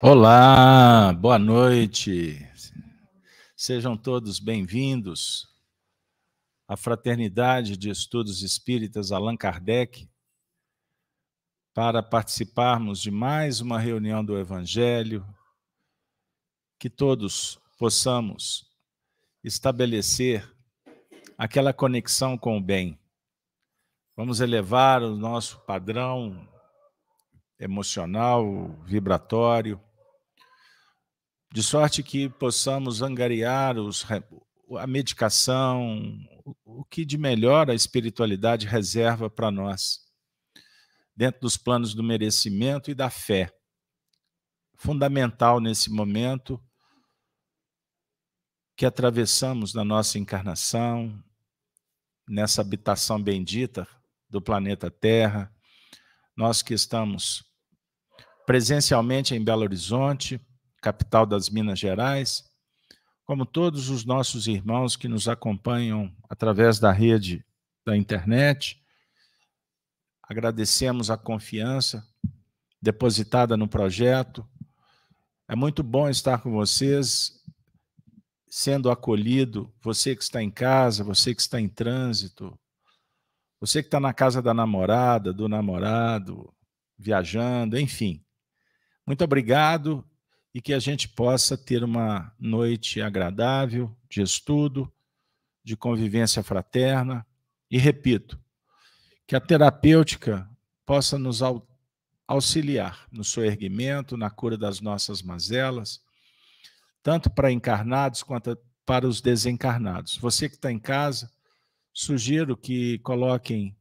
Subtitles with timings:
[0.00, 2.48] Olá, boa noite.
[3.56, 5.48] Sejam todos bem-vindos
[6.68, 10.08] à Fraternidade de Estudos Espíritas Allan Kardec
[11.74, 15.26] para participarmos de mais uma reunião do Evangelho,
[16.78, 18.70] que todos possamos
[19.42, 20.48] estabelecer
[21.36, 22.96] aquela conexão com o bem.
[24.16, 26.48] Vamos elevar o nosso padrão
[27.58, 29.82] emocional, vibratório,
[31.52, 34.06] de sorte que possamos angariar os,
[34.76, 36.00] a medicação,
[36.64, 40.00] o que de melhor a espiritualidade reserva para nós,
[41.16, 43.50] dentro dos planos do merecimento e da fé.
[44.76, 46.62] Fundamental nesse momento
[48.76, 51.20] que atravessamos na nossa encarnação,
[52.28, 53.88] nessa habitação bendita
[54.28, 55.52] do planeta Terra,
[56.36, 57.42] nós que estamos
[58.46, 60.40] presencialmente em Belo Horizonte,
[60.80, 62.44] capital das Minas Gerais,
[63.24, 67.44] como todos os nossos irmãos que nos acompanham através da rede
[67.84, 68.82] da internet.
[70.22, 72.06] Agradecemos a confiança
[72.80, 74.48] depositada no projeto.
[75.46, 77.42] É muito bom estar com vocês,
[78.48, 82.58] sendo acolhido, você que está em casa, você que está em trânsito,
[83.60, 86.50] você que está na casa da namorada, do namorado,
[86.96, 88.24] viajando, enfim.
[89.06, 90.07] Muito obrigado
[90.58, 94.92] e que a gente possa ter uma noite agradável de estudo,
[95.62, 97.24] de convivência fraterna.
[97.70, 98.36] E repito,
[99.24, 100.50] que a terapêutica
[100.84, 101.42] possa nos
[102.26, 106.02] auxiliar no soerguimento, na cura das nossas mazelas,
[107.04, 110.16] tanto para encarnados quanto para os desencarnados.
[110.16, 111.30] Você que está em casa,
[111.92, 113.76] sugiro que coloquem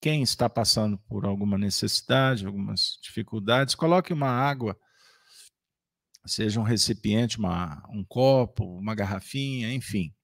[0.00, 4.76] quem está passando por alguma necessidade, algumas dificuldades, coloque uma água
[6.26, 10.14] seja um recipiente, uma, um copo, uma garrafinha, enfim.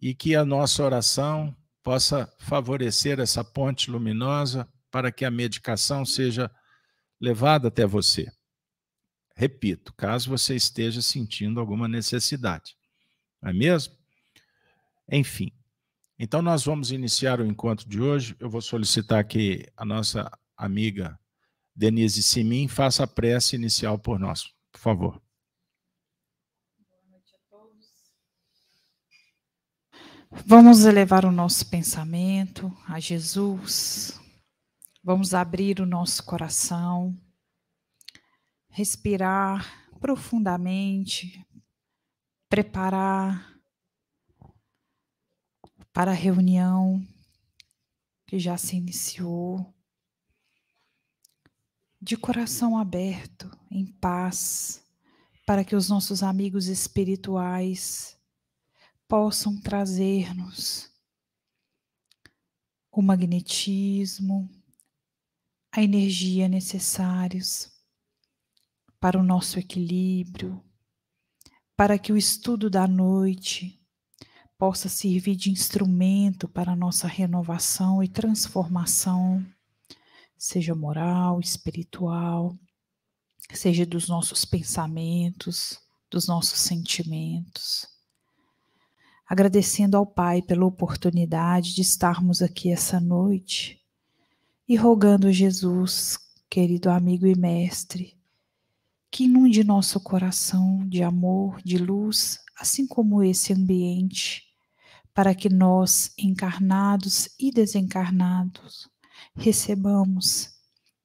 [0.00, 6.50] E que a nossa oração possa favorecer essa ponte luminosa para que a medicação seja
[7.20, 8.30] levada até você.
[9.36, 12.76] Repito, caso você esteja sentindo alguma necessidade.
[13.42, 13.94] Não é mesmo?
[15.10, 15.52] Enfim.
[16.18, 18.36] Então, nós vamos iniciar o encontro de hoje.
[18.38, 21.18] Eu vou solicitar que a nossa amiga
[21.74, 24.53] Denise Simin faça a prece inicial por nós.
[24.84, 25.18] Favor.
[30.44, 34.20] Vamos elevar o nosso pensamento a Jesus.
[35.02, 37.18] Vamos abrir o nosso coração,
[38.68, 41.42] respirar profundamente,
[42.50, 43.58] preparar
[45.94, 47.02] para a reunião
[48.26, 49.74] que já se iniciou
[52.04, 54.84] de coração aberto, em paz,
[55.46, 58.14] para que os nossos amigos espirituais
[59.08, 60.92] possam trazer-nos
[62.92, 64.50] o magnetismo,
[65.72, 67.72] a energia necessários
[69.00, 70.62] para o nosso equilíbrio,
[71.74, 73.82] para que o estudo da noite
[74.58, 79.42] possa servir de instrumento para a nossa renovação e transformação
[80.44, 82.54] seja moral, espiritual,
[83.50, 85.78] seja dos nossos pensamentos,
[86.10, 87.86] dos nossos sentimentos.
[89.26, 93.80] Agradecendo ao Pai pela oportunidade de estarmos aqui essa noite
[94.68, 96.18] e rogando a Jesus,
[96.50, 98.14] querido amigo e mestre,
[99.10, 104.42] que inunde nosso coração de amor, de luz, assim como esse ambiente,
[105.14, 108.92] para que nós, encarnados e desencarnados,
[109.36, 110.50] recebamos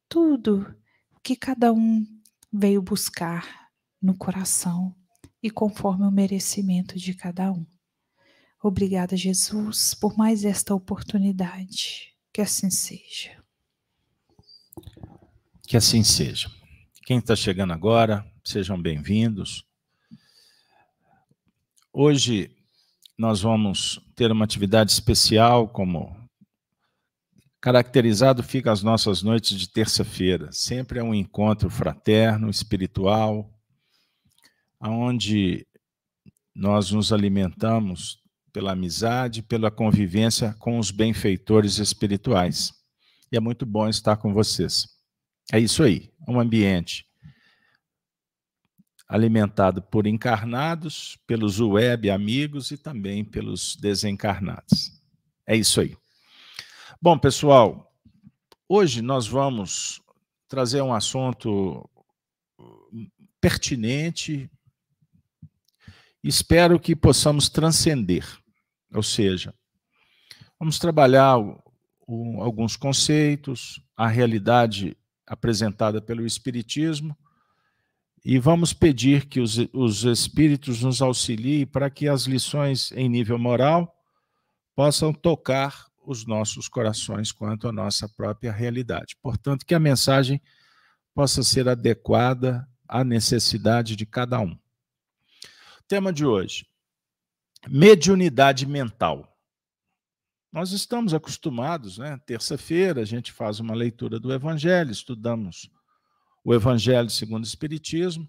[0.07, 0.75] tudo
[1.23, 2.05] que cada um
[2.51, 3.69] veio buscar
[4.01, 4.95] no coração
[5.41, 7.65] e conforme o merecimento de cada um.
[8.61, 12.13] Obrigada, Jesus, por mais esta oportunidade.
[12.33, 13.41] Que assim seja.
[15.67, 16.51] Que assim seja.
[17.05, 19.65] Quem está chegando agora, sejam bem-vindos.
[21.91, 22.55] Hoje
[23.17, 26.18] nós vamos ter uma atividade especial, como
[27.61, 30.49] Caracterizado fica as nossas noites de terça-feira.
[30.51, 33.53] Sempre é um encontro fraterno, espiritual,
[34.79, 35.67] onde
[36.55, 38.19] nós nos alimentamos
[38.53, 42.71] pela amizade, pela convivência com os benfeitores espirituais.
[43.31, 44.87] E é muito bom estar com vocês.
[45.51, 47.05] É isso aí, um ambiente
[49.07, 54.91] alimentado por encarnados, pelos web amigos e também pelos desencarnados.
[55.47, 55.97] É isso aí.
[57.01, 57.89] Bom, pessoal,
[58.67, 60.01] hoje nós vamos
[60.49, 61.89] trazer um assunto
[63.39, 64.51] pertinente.
[66.21, 68.27] Espero que possamos transcender,
[68.93, 69.55] ou seja,
[70.59, 71.37] vamos trabalhar
[72.41, 77.17] alguns conceitos, a realidade apresentada pelo Espiritismo,
[78.25, 83.39] e vamos pedir que os, os Espíritos nos auxiliem para que as lições em nível
[83.39, 83.95] moral
[84.75, 89.15] possam tocar os nossos corações quanto à nossa própria realidade.
[89.21, 90.41] Portanto, que a mensagem
[91.13, 94.57] possa ser adequada à necessidade de cada um.
[95.87, 96.65] Tema de hoje:
[97.67, 99.37] mediunidade mental.
[100.51, 102.19] Nós estamos acostumados, né?
[102.25, 105.69] Terça-feira a gente faz uma leitura do Evangelho, estudamos
[106.43, 108.27] o Evangelho segundo o Espiritismo,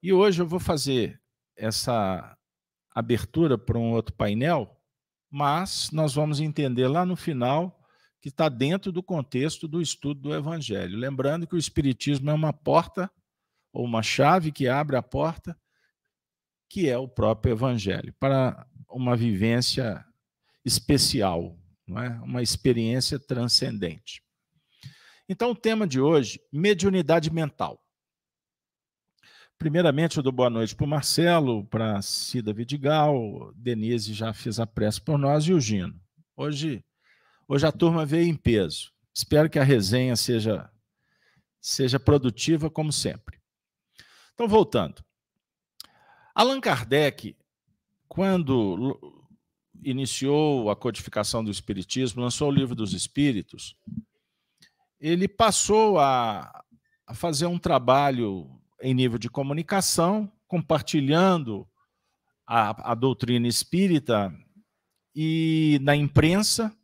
[0.00, 1.20] e hoje eu vou fazer
[1.56, 2.38] essa
[2.94, 4.77] abertura para um outro painel
[5.30, 7.78] mas nós vamos entender lá no final
[8.20, 10.98] que está dentro do contexto do estudo do Evangelho.
[10.98, 13.10] Lembrando que o Espiritismo é uma porta,
[13.72, 15.56] ou uma chave que abre a porta,
[16.68, 20.04] que é o próprio Evangelho, para uma vivência
[20.64, 22.08] especial, não é?
[22.22, 24.22] uma experiência transcendente.
[25.28, 27.82] Então, o tema de hoje, mediunidade mental.
[29.58, 34.66] Primeiramente, eu dou boa noite para o Marcelo, para Cida Vidigal, Denise já fez a
[34.68, 36.00] prece por nós e o Gino.
[36.36, 36.84] Hoje,
[37.48, 38.92] hoje a turma veio em peso.
[39.12, 40.70] Espero que a resenha seja,
[41.60, 43.40] seja produtiva, como sempre.
[44.32, 45.04] Então, voltando.
[46.32, 47.36] Allan Kardec,
[48.06, 48.96] quando
[49.82, 53.76] iniciou a codificação do Espiritismo, lançou o Livro dos Espíritos,
[55.00, 56.64] ele passou a,
[57.04, 61.68] a fazer um trabalho em nível de comunicação, compartilhando
[62.46, 64.32] a, a doutrina espírita
[65.14, 66.74] e na imprensa.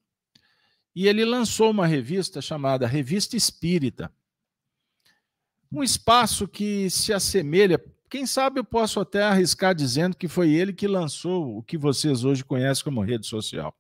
[0.94, 4.12] E ele lançou uma revista chamada Revista Espírita.
[5.72, 10.72] Um espaço que se assemelha, quem sabe eu posso até arriscar dizendo que foi ele
[10.72, 13.76] que lançou o que vocês hoje conhecem como rede social.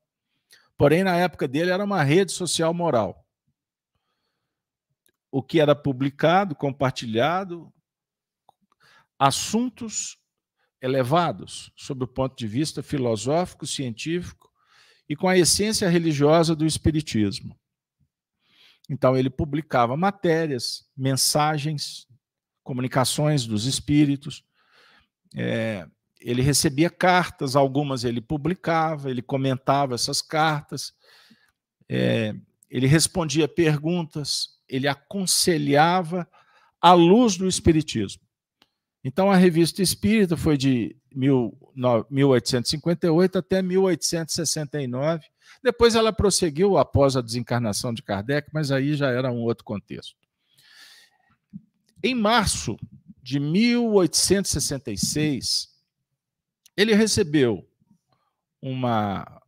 [0.76, 3.24] Porém, na época dele, era uma rede social moral.
[5.30, 7.72] O que era publicado, compartilhado,
[9.18, 10.18] assuntos
[10.80, 14.50] elevados sob o ponto de vista filosófico, científico
[15.08, 17.58] e com a essência religiosa do Espiritismo.
[18.88, 22.06] Então, ele publicava matérias, mensagens,
[22.62, 24.44] comunicações dos espíritos.
[25.34, 25.86] É,
[26.20, 30.92] ele recebia cartas, algumas ele publicava, ele comentava essas cartas,
[31.88, 32.34] é,
[32.70, 36.28] ele respondia perguntas, ele aconselhava
[36.80, 38.23] à luz do Espiritismo.
[39.04, 45.26] Então, a revista Espírita foi de 1858 até 1869.
[45.62, 50.16] Depois ela prosseguiu após a desencarnação de Kardec, mas aí já era um outro contexto.
[52.02, 52.78] Em março
[53.22, 55.68] de 1866,
[56.76, 57.64] ele recebeu
[58.60, 59.40] uma,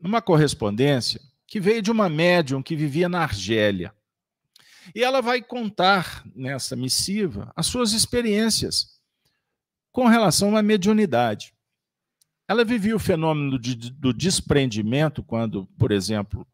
[0.00, 3.94] uma correspondência que veio de uma médium que vivia na Argélia.
[4.94, 9.01] E ela vai contar nessa missiva as suas experiências
[9.92, 11.54] com relação à mediunidade.
[12.48, 16.46] Ela vivia o fenômeno de, do desprendimento quando, por exemplo,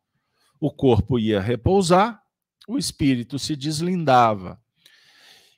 [0.61, 2.23] o corpo ia repousar,
[2.67, 4.61] o espírito se deslindava.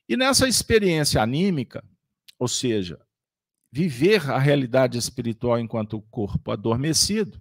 [0.09, 1.83] E nessa experiência anímica,
[2.39, 3.01] ou seja,
[3.73, 7.41] viver a realidade espiritual enquanto o corpo adormecido,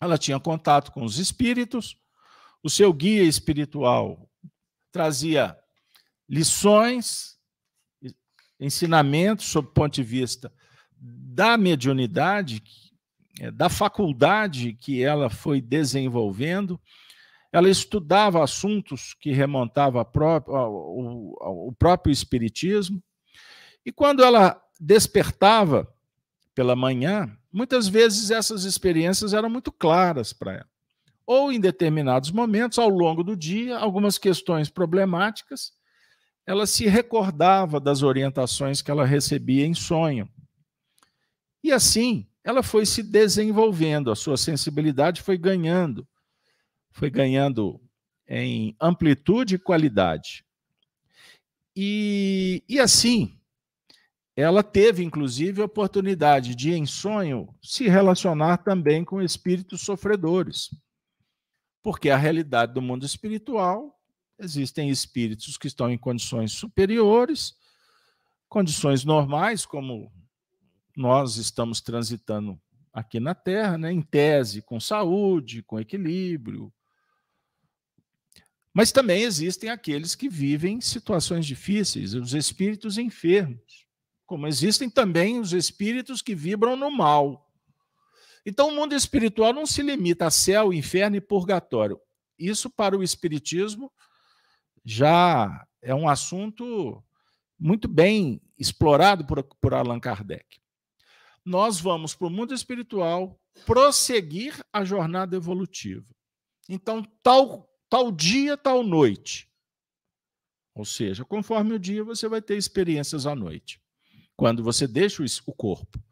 [0.00, 1.96] ela tinha contato com os espíritos,
[2.62, 4.28] o seu guia espiritual
[4.90, 5.56] trazia
[6.28, 7.33] lições
[8.58, 10.52] ensinamentos sob o ponto de vista
[10.96, 12.62] da mediunidade,
[13.40, 16.80] é, da faculdade que ela foi desenvolvendo.
[17.52, 23.02] Ela estudava assuntos que remontavam ao, próprio Espiritismo.
[23.84, 25.92] E quando ela despertava
[26.54, 30.68] pela manhã, muitas vezes essas experiências eram muito claras para ela.
[31.26, 35.72] Ou em determinados momentos, ao longo do dia, algumas questões problemáticas
[36.46, 40.28] ela se recordava das orientações que ela recebia em sonho.
[41.62, 46.06] E assim, ela foi se desenvolvendo, a sua sensibilidade foi ganhando,
[46.90, 47.80] foi ganhando
[48.28, 50.44] em amplitude e qualidade.
[51.74, 53.38] E, e assim,
[54.36, 60.70] ela teve, inclusive, a oportunidade de, em sonho, se relacionar também com espíritos sofredores.
[61.82, 63.98] Porque a realidade do mundo espiritual
[64.38, 67.54] Existem espíritos que estão em condições superiores,
[68.48, 70.12] condições normais, como
[70.96, 72.60] nós estamos transitando
[72.92, 76.72] aqui na Terra, né, em tese, com saúde, com equilíbrio.
[78.72, 83.86] Mas também existem aqueles que vivem situações difíceis, os espíritos enfermos,
[84.26, 87.48] como existem também os espíritos que vibram no mal.
[88.44, 92.00] Então, o mundo espiritual não se limita a céu, inferno e purgatório.
[92.38, 93.90] Isso, para o Espiritismo,
[94.84, 97.02] já é um assunto
[97.58, 100.60] muito bem explorado por, por Allan Kardec.
[101.44, 106.06] Nós vamos para o mundo espiritual prosseguir a jornada evolutiva.
[106.68, 109.48] Então, tal, tal dia, tal noite.
[110.74, 113.80] Ou seja, conforme o dia, você vai ter experiências à noite,
[114.36, 116.02] quando você deixa o corpo.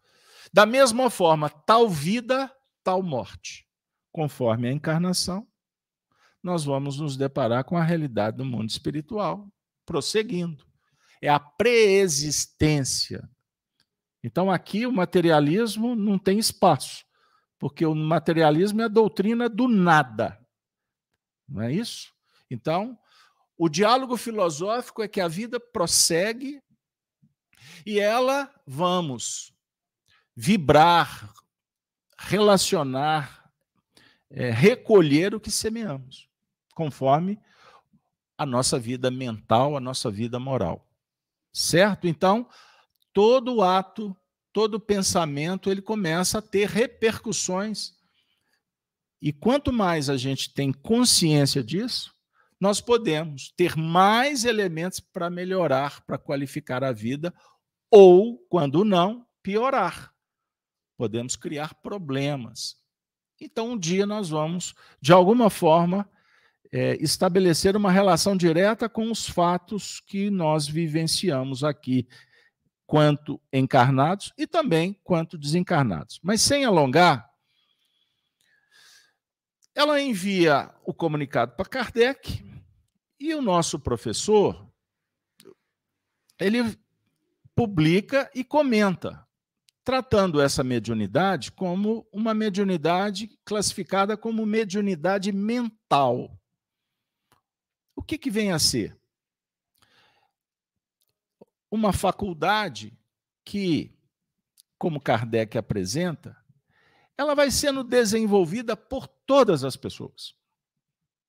[0.52, 3.66] Da mesma forma, tal vida, tal morte.
[4.12, 5.48] Conforme a encarnação,
[6.42, 9.48] nós vamos nos deparar com a realidade do mundo espiritual,
[9.86, 10.66] prosseguindo.
[11.20, 13.28] É a preexistência.
[14.24, 17.04] Então, aqui o materialismo não tem espaço,
[17.58, 20.38] porque o materialismo é a doutrina do nada.
[21.48, 22.12] Não é isso?
[22.50, 22.98] Então,
[23.56, 26.60] o diálogo filosófico é que a vida prossegue
[27.86, 29.52] e ela, vamos,
[30.34, 31.32] vibrar,
[32.18, 33.50] relacionar,
[34.30, 36.28] é, recolher o que semeamos,
[36.82, 37.38] conforme
[38.36, 40.88] a nossa vida mental, a nossa vida moral.
[41.52, 42.06] Certo?
[42.06, 42.48] Então,
[43.12, 44.16] todo ato,
[44.52, 47.94] todo pensamento, ele começa a ter repercussões.
[49.20, 52.14] E quanto mais a gente tem consciência disso,
[52.60, 57.32] nós podemos ter mais elementos para melhorar, para qualificar a vida,
[57.90, 60.12] ou, quando não, piorar
[61.02, 62.76] podemos criar problemas.
[63.40, 66.08] Então, um dia nós vamos, de alguma forma,
[66.72, 72.08] é, estabelecer uma relação direta com os fatos que nós vivenciamos aqui,
[72.86, 76.18] quanto encarnados e também quanto desencarnados.
[76.22, 77.30] Mas sem alongar,
[79.74, 82.44] ela envia o comunicado para Kardec
[83.20, 84.68] e o nosso professor
[86.40, 86.76] ele
[87.54, 89.26] publica e comenta
[89.84, 96.38] tratando essa mediunidade como uma mediunidade classificada como mediunidade mental.
[97.94, 98.96] O que, que vem a ser?
[101.70, 102.96] Uma faculdade
[103.44, 103.94] que,
[104.78, 106.36] como Kardec apresenta,
[107.16, 110.34] ela vai sendo desenvolvida por todas as pessoas.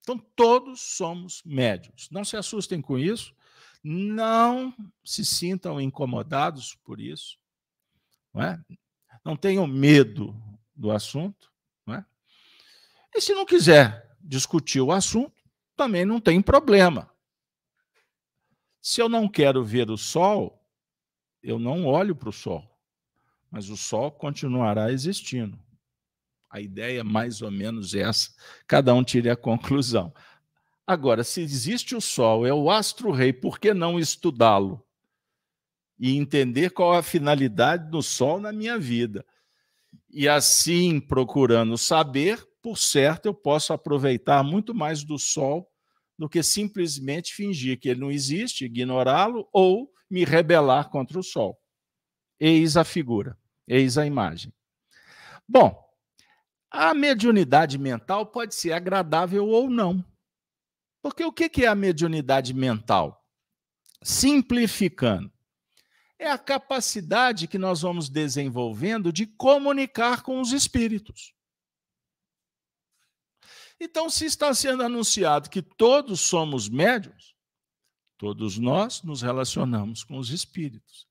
[0.02, 2.10] Então, todos somos médios.
[2.12, 3.34] Não se assustem com isso,
[3.84, 7.38] não se sintam incomodados por isso.
[8.34, 8.64] Não, é?
[9.24, 10.36] não tenham medo
[10.76, 11.52] do assunto.
[11.86, 12.06] Não é?
[13.14, 15.43] E se não quiser discutir o assunto,
[15.76, 17.10] também não tem problema.
[18.82, 20.66] Se eu não quero ver o sol,
[21.42, 22.70] eu não olho para o sol,
[23.50, 25.58] mas o sol continuará existindo.
[26.50, 28.32] A ideia é mais ou menos essa,
[28.68, 30.14] cada um tire a conclusão.
[30.86, 34.86] Agora, se existe o sol, é o astro-rei, por que não estudá-lo?
[36.04, 39.26] e entender qual a finalidade do sol na minha vida.
[40.10, 45.70] E assim, procurando saber, por certo, eu posso aproveitar muito mais do sol
[46.18, 51.60] do que simplesmente fingir que ele não existe, ignorá-lo ou me rebelar contra o sol.
[52.40, 54.54] Eis a figura, eis a imagem.
[55.46, 55.78] Bom,
[56.72, 60.04] a mediunidade mental pode ser agradável ou não.
[61.02, 63.22] Porque o que é a mediunidade mental?
[64.02, 65.30] Simplificando,
[66.18, 71.33] é a capacidade que nós vamos desenvolvendo de comunicar com os espíritos.
[73.80, 77.36] Então, se está sendo anunciado que todos somos médios,
[78.18, 81.08] todos nós nos relacionamos com os espíritos.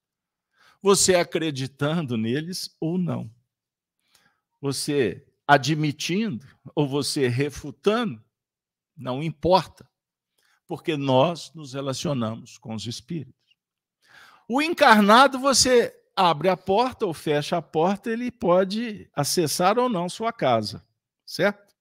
[0.80, 3.30] Você acreditando neles ou não.
[4.60, 8.22] Você admitindo ou você refutando,
[8.96, 9.88] não importa,
[10.66, 13.56] porque nós nos relacionamos com os espíritos.
[14.48, 20.08] O encarnado, você abre a porta ou fecha a porta, ele pode acessar ou não
[20.08, 20.84] sua casa,
[21.24, 21.71] certo?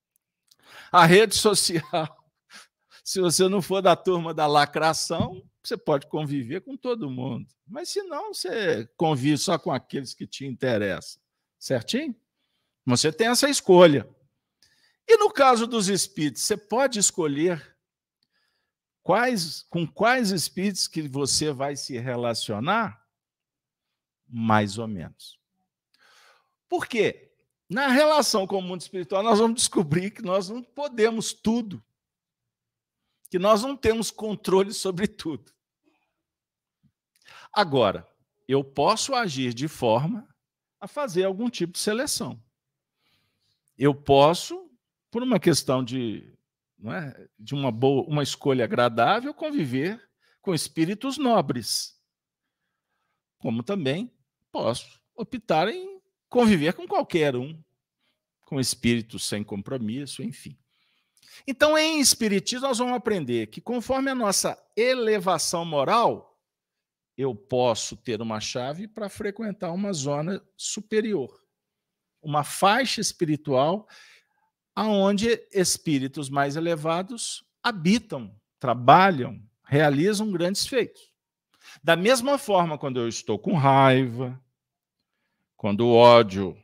[0.91, 2.25] A rede social,
[3.03, 7.47] se você não for da turma da lacração, você pode conviver com todo mundo.
[7.67, 11.21] Mas se não, você convive só com aqueles que te interessam,
[11.59, 12.15] certinho?
[12.85, 14.07] Você tem essa escolha.
[15.07, 17.71] E no caso dos espíritos, você pode escolher
[19.03, 23.03] Quais, com quais espíritos que você vai se relacionar?
[24.27, 25.39] Mais ou menos.
[26.69, 27.30] Por quê?
[27.71, 31.81] Na relação com o mundo espiritual, nós vamos descobrir que nós não podemos tudo.
[33.29, 35.53] Que nós não temos controle sobre tudo.
[37.53, 38.05] Agora,
[38.45, 40.27] eu posso agir de forma
[40.81, 42.43] a fazer algum tipo de seleção.
[43.77, 44.69] Eu posso,
[45.09, 46.37] por uma questão de
[46.77, 49.97] não é, de uma boa, uma escolha agradável, conviver
[50.41, 51.97] com espíritos nobres.
[53.37, 54.13] Como também
[54.51, 56.00] posso optar em
[56.31, 57.61] conviver com qualquer um,
[58.45, 60.57] com espíritos sem compromisso, enfim.
[61.45, 66.39] Então, em Espiritismo, nós vamos aprender que, conforme a nossa elevação moral,
[67.17, 71.37] eu posso ter uma chave para frequentar uma zona superior,
[72.21, 73.87] uma faixa espiritual
[74.73, 81.11] aonde espíritos mais elevados habitam, trabalham, realizam grandes feitos.
[81.83, 84.41] Da mesma forma, quando eu estou com raiva,
[85.61, 86.57] quando o ódio,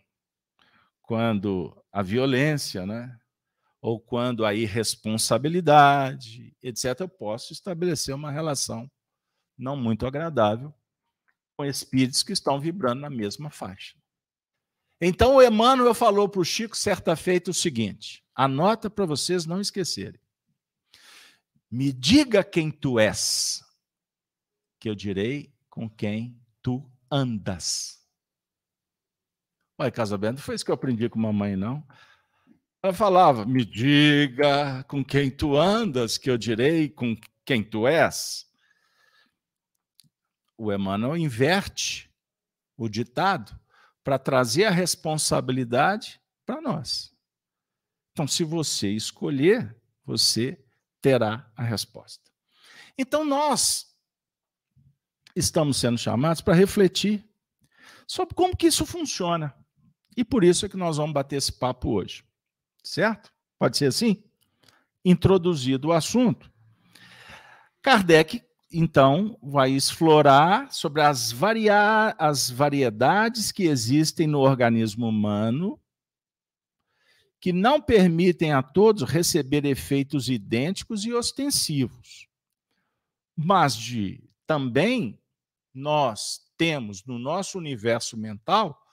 [1.03, 3.15] quando a violência, né?
[3.79, 8.89] ou quando a irresponsabilidade, etc., eu posso estabelecer uma relação
[9.55, 10.73] não muito agradável
[11.55, 13.95] com espíritos que estão vibrando na mesma faixa.
[14.99, 19.61] Então o Emmanuel falou para o Chico certa feita o seguinte: anota para vocês não
[19.61, 20.19] esquecerem.
[21.69, 23.63] Me diga quem tu és,
[24.79, 27.96] que eu direi com quem tu andas.
[29.79, 31.85] Ué, Casa Bento, não foi isso que eu aprendi com mamãe, não.
[32.81, 37.15] Ela falava: Me diga com quem tu andas, que eu direi com
[37.45, 38.47] quem tu és.
[40.57, 42.11] O Emmanuel inverte
[42.75, 43.57] o ditado
[44.03, 47.13] para trazer a responsabilidade para nós.
[48.11, 50.59] Então, se você escolher, você
[51.01, 52.31] terá a resposta.
[52.97, 53.95] Então, nós
[55.35, 57.23] estamos sendo chamados para refletir
[58.07, 59.53] sobre como que isso funciona.
[60.17, 62.25] E por isso é que nós vamos bater esse papo hoje.
[62.83, 63.31] Certo?
[63.57, 64.23] Pode ser assim?
[65.05, 66.51] Introduzido o assunto,
[67.81, 75.79] Kardec, então, vai explorar sobre as, varia as variedades que existem no organismo humano
[77.39, 82.27] que não permitem a todos receber efeitos idênticos e ostensivos.
[83.35, 85.17] Mas de também
[85.73, 88.86] nós temos no nosso universo mental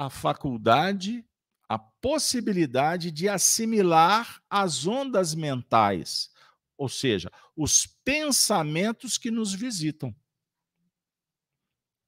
[0.00, 1.22] a faculdade
[1.68, 6.28] a possibilidade de assimilar as ondas mentais,
[6.76, 10.12] ou seja, os pensamentos que nos visitam.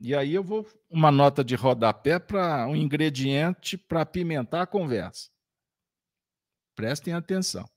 [0.00, 5.31] E aí eu vou uma nota de rodapé para um ingrediente para apimentar a conversa.
[6.74, 7.70] Prestem atenção.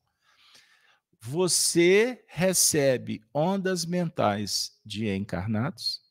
[1.19, 6.01] Você recebe ondas mentais de encarnados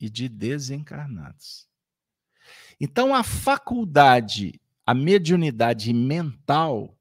[0.00, 1.67] e de desencarnados.
[2.80, 6.96] Então, a faculdade, a mediunidade mental,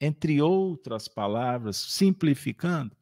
[0.00, 2.96] entre outras palavras, simplificando,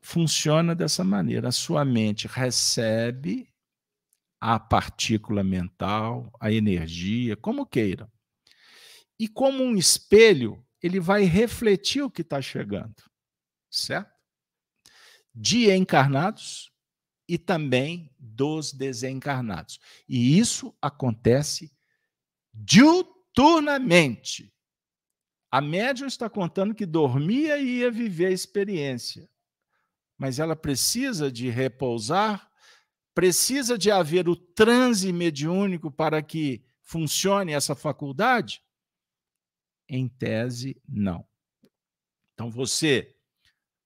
[0.00, 1.48] funciona dessa maneira.
[1.48, 3.52] A sua mente recebe
[4.40, 8.10] a partícula mental, a energia, como queira.
[9.18, 13.02] E como um espelho, ele vai refletir o que está chegando,
[13.70, 14.14] certo?
[15.34, 16.70] De encarnados
[17.28, 19.78] e também dos desencarnados.
[20.08, 21.72] E isso acontece
[22.52, 24.52] diuturnamente.
[25.50, 29.28] A médium está contando que dormia e ia viver a experiência,
[30.18, 32.50] mas ela precisa de repousar,
[33.14, 38.62] precisa de haver o transe mediúnico para que funcione essa faculdade?
[39.88, 41.26] Em tese, não.
[42.34, 43.16] Então você,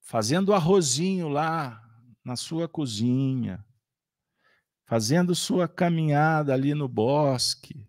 [0.01, 1.90] fazendo arrozinho lá
[2.25, 3.65] na sua cozinha,
[4.85, 7.87] fazendo sua caminhada ali no bosque,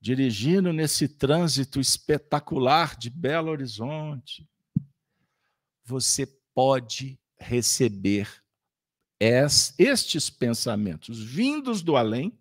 [0.00, 4.48] dirigindo nesse trânsito espetacular de Belo Horizonte,
[5.84, 8.42] você pode receber
[9.18, 12.38] estes pensamentos vindos do além,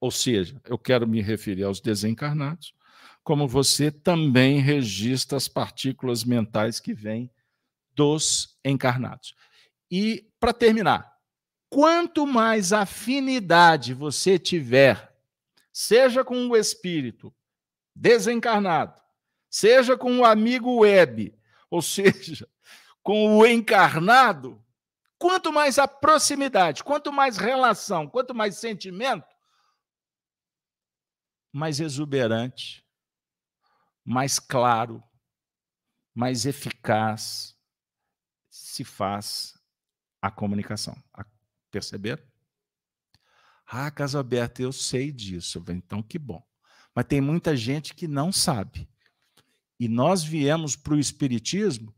[0.00, 2.74] ou seja, eu quero me referir aos desencarnados,
[3.22, 7.30] como você também registra as partículas mentais que vêm
[7.94, 9.34] dos encarnados.
[9.90, 11.12] E, para terminar,
[11.68, 15.14] quanto mais afinidade você tiver,
[15.72, 17.34] seja com o espírito
[17.94, 19.00] desencarnado,
[19.50, 21.34] seja com o amigo web,
[21.70, 22.48] ou seja,
[23.02, 24.62] com o encarnado,
[25.18, 29.34] quanto mais a proximidade, quanto mais relação, quanto mais sentimento,
[31.52, 32.84] mais exuberante,
[34.04, 35.02] mais claro,
[36.14, 37.56] mais eficaz,
[38.72, 39.54] se faz
[40.20, 40.96] a comunicação.
[41.70, 42.22] Perceberam?
[43.66, 45.62] Ah, Casa Aberta, eu sei disso.
[45.68, 46.42] Então, que bom.
[46.94, 48.88] Mas tem muita gente que não sabe.
[49.78, 51.94] E nós viemos para o Espiritismo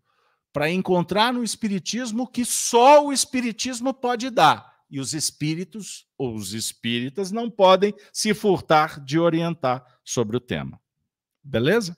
[0.52, 4.74] para encontrar no Espiritismo o que só o Espiritismo pode dar.
[4.90, 10.80] E os espíritos, ou os espíritas, não podem se furtar de orientar sobre o tema.
[11.42, 11.96] Beleza?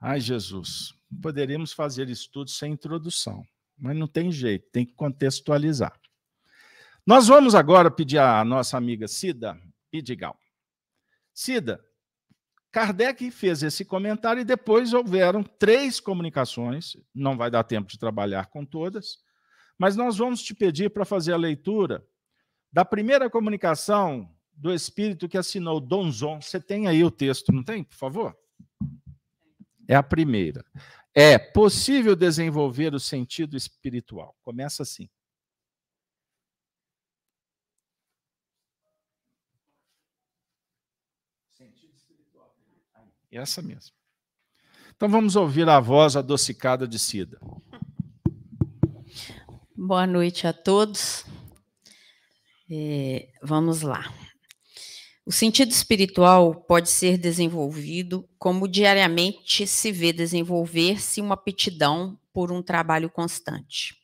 [0.00, 5.98] Ai, Jesus, poderíamos fazer estudos sem introdução, mas não tem jeito, tem que contextualizar.
[7.06, 9.58] Nós vamos agora pedir à nossa amiga Cida
[9.92, 10.38] Idigal.
[11.32, 11.82] Cida,
[12.70, 18.46] Kardec fez esse comentário e depois houveram três comunicações, não vai dar tempo de trabalhar
[18.46, 19.18] com todas,
[19.78, 22.06] mas nós vamos te pedir para fazer a leitura
[22.70, 26.42] da primeira comunicação do espírito que assinou Donzon.
[26.42, 28.36] Você tem aí o texto, não tem, por favor?
[29.86, 30.64] É a primeira.
[31.14, 34.36] É possível desenvolver o sentido espiritual.
[34.42, 35.08] Começa assim.
[41.50, 42.54] Sentido espiritual.
[43.30, 43.94] Essa mesmo.
[44.94, 47.40] Então vamos ouvir a voz adocicada de Cida.
[49.76, 51.24] Boa noite a todos.
[52.70, 54.04] É, vamos lá.
[55.28, 62.62] O sentido espiritual pode ser desenvolvido como diariamente se vê desenvolver-se uma aptidão por um
[62.62, 63.94] trabalho constante.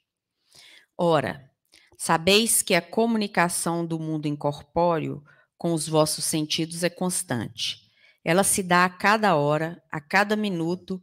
[0.99, 1.51] Ora,
[1.97, 5.25] sabeis que a comunicação do mundo incorpóreo
[5.57, 7.79] com os vossos sentidos é constante.
[8.23, 11.01] Ela se dá a cada hora, a cada minuto,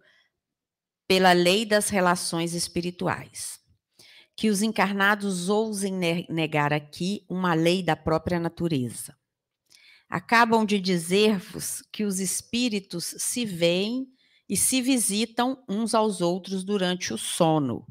[1.08, 3.60] pela lei das relações espirituais.
[4.36, 5.94] Que os encarnados ousem
[6.30, 9.20] negar aqui uma lei da própria natureza
[10.12, 14.06] acabam de dizer-vos que os espíritos se veem
[14.50, 17.88] e se visitam uns aos outros durante o sono,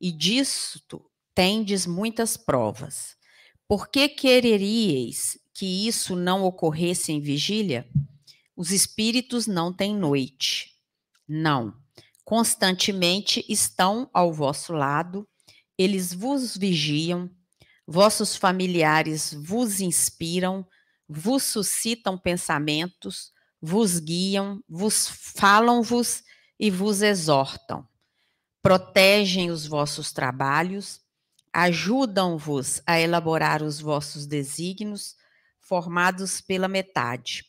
[0.00, 1.04] e disto
[1.34, 3.14] tendes muitas provas.
[3.68, 7.86] Por que quereríeis que isso não ocorresse em vigília?
[8.56, 10.74] Os espíritos não têm noite.
[11.28, 11.74] Não.
[12.24, 15.28] Constantemente estão ao vosso lado,
[15.76, 17.30] eles vos vigiam,
[17.86, 20.66] vossos familiares vos inspiram,
[21.08, 26.22] vos suscitam pensamentos, vos guiam, vos falam-vos
[26.60, 27.86] e vos exortam.
[28.60, 31.00] Protegem os vossos trabalhos,
[31.52, 35.16] ajudam-vos a elaborar os vossos desígnios,
[35.60, 37.44] formados pela metade.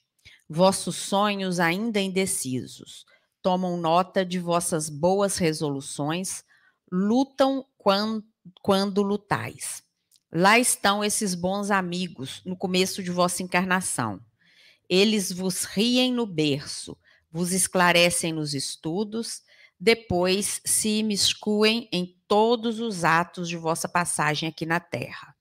[0.47, 3.05] Vossos sonhos ainda indecisos,
[3.41, 6.43] tomam nota de vossas boas resoluções,
[6.91, 8.25] lutam quando,
[8.61, 9.83] quando lutais.
[10.31, 14.21] Lá estão esses bons amigos no começo de vossa encarnação.
[14.87, 16.95] Eles vos riem no berço,
[17.31, 19.41] vos esclarecem nos estudos,
[19.79, 25.35] depois se imiscuem em todos os atos de vossa passagem aqui na terra.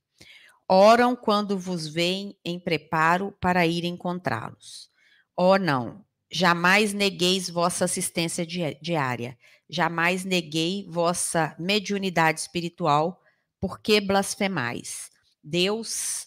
[0.66, 4.90] Oram quando vos veem em preparo para ir encontrá-los.
[5.36, 13.22] Oh, não, jamais negueis vossa assistência diária, jamais neguei vossa mediunidade espiritual
[13.60, 15.10] por que blasfemais
[15.42, 16.26] Deus?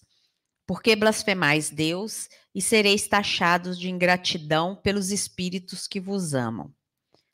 [0.66, 6.74] Por que blasfemais Deus e sereis taxados de ingratidão pelos espíritos que vos amam?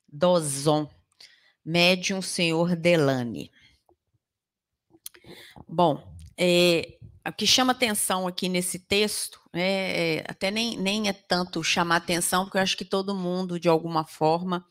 [0.07, 0.89] Dozon,
[1.63, 3.51] médium senhor Delane.
[5.67, 11.13] Bom, é, o que chama atenção aqui nesse texto, é, é, até nem, nem é
[11.13, 14.65] tanto chamar atenção, porque eu acho que todo mundo, de alguma forma,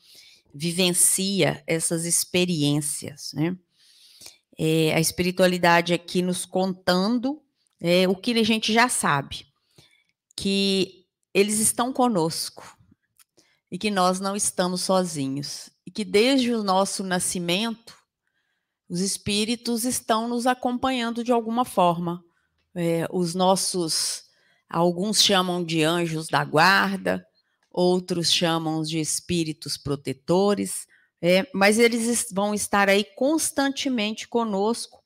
[0.53, 3.55] vivencia essas experiências, né?
[4.57, 7.41] É, a espiritualidade aqui nos contando
[7.79, 9.45] é, o que a gente já sabe,
[10.35, 12.75] que eles estão conosco
[13.71, 17.95] e que nós não estamos sozinhos e que desde o nosso nascimento
[18.89, 22.23] os espíritos estão nos acompanhando de alguma forma.
[22.73, 24.23] É, os nossos,
[24.69, 27.25] alguns chamam de anjos da guarda,
[27.69, 30.87] outros chamam de espíritos protetores,
[31.21, 35.03] é, mas eles vão estar aí constantemente conosco,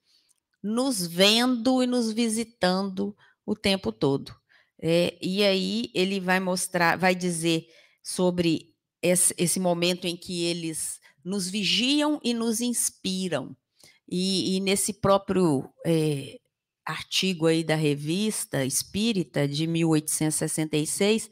[0.62, 4.36] nos vendo e nos visitando o tempo todo.
[4.82, 7.68] É, e aí ele vai mostrar, vai dizer
[8.04, 13.56] sobre esse, esse, momento em que eles nos vigiam e nos inspiram.
[14.10, 16.40] E, e nesse próprio é,
[16.86, 21.30] artigo aí da revista Espírita de 1866,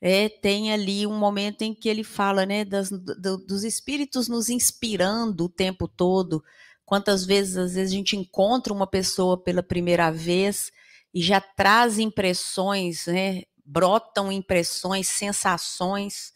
[0.00, 4.48] é, tem ali um momento em que ele fala né, das, do, dos espíritos nos
[4.48, 6.42] inspirando o tempo todo.
[6.84, 10.70] Quantas vezes, às vezes, a gente encontra uma pessoa pela primeira vez
[11.12, 16.32] e já traz impressões, né, brotam impressões, sensações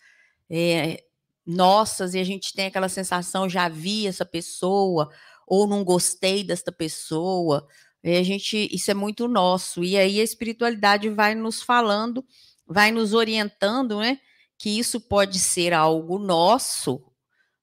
[0.51, 1.03] é,
[1.47, 5.09] nossas, e a gente tem aquela sensação, já vi essa pessoa,
[5.47, 7.67] ou não gostei desta pessoa.
[8.03, 9.85] E a gente, isso é muito nosso.
[9.85, 12.25] E aí a espiritualidade vai nos falando
[12.67, 14.19] vai nos orientando, né?
[14.59, 17.03] Que isso pode ser algo nosso,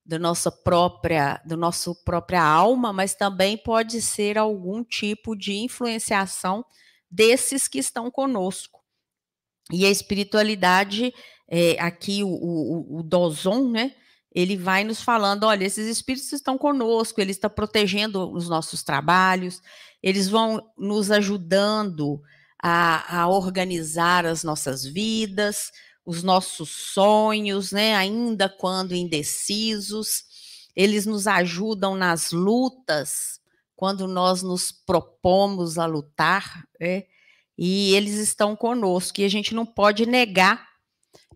[0.05, 6.65] da nossa própria, do nosso própria alma, mas também pode ser algum tipo de influenciação
[7.09, 8.79] desses que estão conosco.
[9.71, 11.13] E a espiritualidade
[11.47, 13.95] é, aqui o, o, o Dozon, né?
[14.33, 19.61] Ele vai nos falando: olha, esses espíritos estão conosco, eles estão protegendo os nossos trabalhos,
[20.01, 22.21] eles vão nos ajudando
[22.61, 25.71] a, a organizar as nossas vidas,
[26.05, 27.95] os nossos sonhos, né?
[27.95, 30.23] Ainda quando indecisos,
[30.75, 33.39] eles nos ajudam nas lutas,
[33.75, 37.03] quando nós nos propomos a lutar, né?
[37.57, 40.69] e eles estão conosco, e a gente não pode negar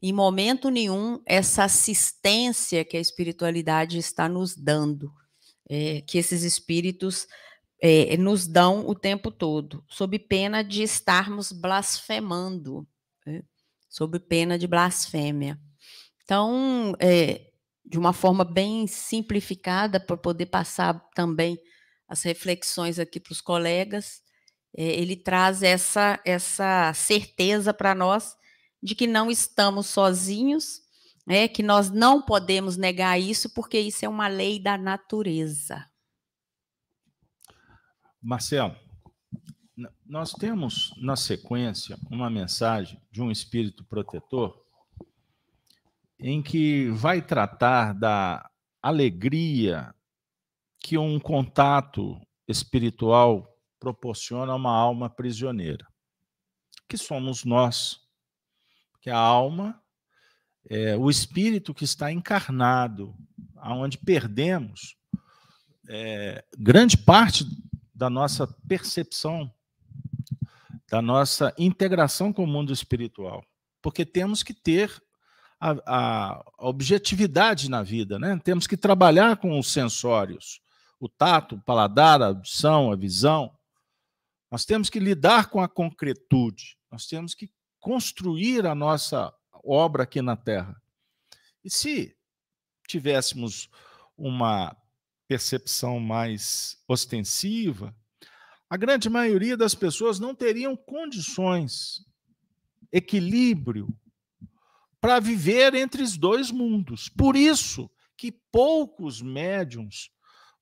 [0.02, 5.12] em momento nenhum essa assistência que a espiritualidade está nos dando,
[5.70, 7.28] é, que esses espíritos
[7.86, 12.88] é, nos dão o tempo todo, sob pena de estarmos blasfemando,
[13.26, 13.44] né?
[13.90, 15.60] sob pena de blasfêmia.
[16.24, 17.52] Então, é,
[17.86, 21.60] de uma forma bem simplificada, para poder passar também
[22.08, 24.24] as reflexões aqui para os colegas,
[24.74, 28.34] é, ele traz essa, essa certeza para nós
[28.82, 30.82] de que não estamos sozinhos,
[31.28, 35.86] é que nós não podemos negar isso, porque isso é uma lei da natureza.
[38.24, 38.74] Marcelo,
[40.06, 44.64] nós temos na sequência uma mensagem de um espírito protetor
[46.18, 48.50] em que vai tratar da
[48.82, 49.94] alegria
[50.80, 55.86] que um contato espiritual proporciona a uma alma prisioneira,
[56.88, 58.00] que somos nós
[59.02, 59.84] que a alma
[60.70, 63.14] é o espírito que está encarnado,
[63.58, 64.96] aonde perdemos
[65.90, 67.46] é, grande parte
[67.94, 69.54] da nossa percepção,
[70.90, 73.46] da nossa integração com o mundo espiritual,
[73.82, 75.02] porque temos que ter
[75.60, 78.40] a, a, objetividade na vida, né?
[78.44, 80.62] Temos que trabalhar com os sensórios,
[81.00, 83.56] o tato, o paladar, a audição, a visão.
[84.52, 86.78] Nós temos que lidar com a concretude.
[86.92, 90.82] Nós temos que construir a nossa obra aqui na Terra.
[91.64, 92.16] E se
[92.88, 93.70] tivéssemos
[94.18, 94.76] uma
[95.28, 97.96] percepção mais ostensiva,
[98.70, 102.06] a grande maioria das pessoas não teriam condições,
[102.92, 103.88] equilíbrio
[105.00, 107.10] para viver entre os dois mundos.
[107.10, 110.10] Por isso que poucos médiums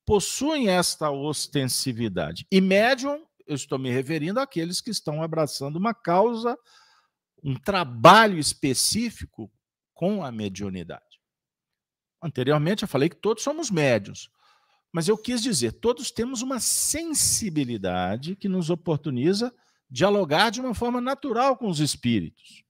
[0.06, 2.46] possuem esta ostensividade.
[2.52, 6.58] E médium, eu estou me referindo àqueles que estão abraçando uma causa
[7.44, 9.52] um trabalho específico
[9.94, 11.20] com a mediunidade.
[12.22, 14.30] Anteriormente eu falei que todos somos médios,
[14.92, 19.54] mas eu quis dizer, todos temos uma sensibilidade que nos oportuniza
[19.90, 22.64] dialogar de uma forma natural com os espíritos.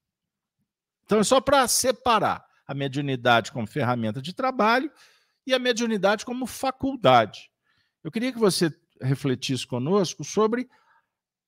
[1.04, 4.90] Então é só para separar a mediunidade como ferramenta de trabalho
[5.46, 7.50] e a mediunidade como faculdade.
[8.02, 10.68] Eu queria que você refletisse conosco sobre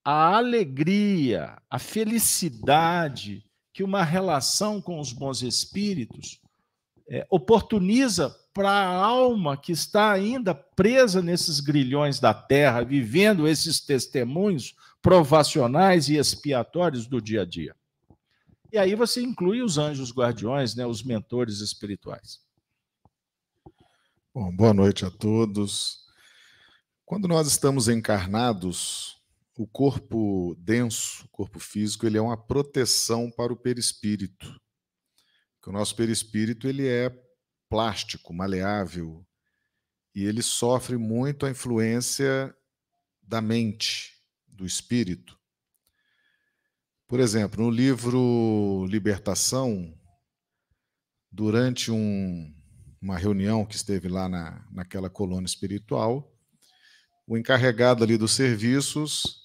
[0.05, 6.41] a alegria, a felicidade que uma relação com os bons espíritos
[7.09, 13.81] é, oportuniza para a alma que está ainda presa nesses grilhões da terra, vivendo esses
[13.81, 17.75] testemunhos provacionais e expiatórios do dia a dia.
[18.73, 22.41] E aí você inclui os anjos guardiões, né, os mentores espirituais.
[24.33, 26.05] Bom, boa noite a todos.
[27.05, 29.21] Quando nós estamos encarnados,
[29.59, 34.61] o corpo denso, o corpo físico, ele é uma proteção para o perispírito.
[35.67, 37.11] o nosso perispírito ele é
[37.69, 39.27] plástico, maleável,
[40.15, 42.55] e ele sofre muito a influência
[43.23, 44.13] da mente,
[44.47, 45.39] do espírito.
[47.07, 49.93] Por exemplo, no livro Libertação,
[51.31, 52.55] durante um,
[53.01, 56.33] uma reunião que esteve lá na, naquela colônia espiritual,
[57.27, 59.45] o encarregado ali dos serviços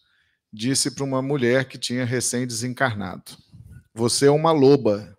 [0.51, 3.38] disse para uma mulher que tinha recém-desencarnado:
[3.93, 5.17] Você é uma loba.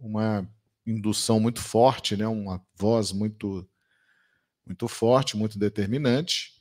[0.00, 0.48] Uma
[0.90, 2.26] indução muito forte, né?
[2.26, 3.68] uma voz muito,
[4.66, 6.52] muito forte, muito determinante.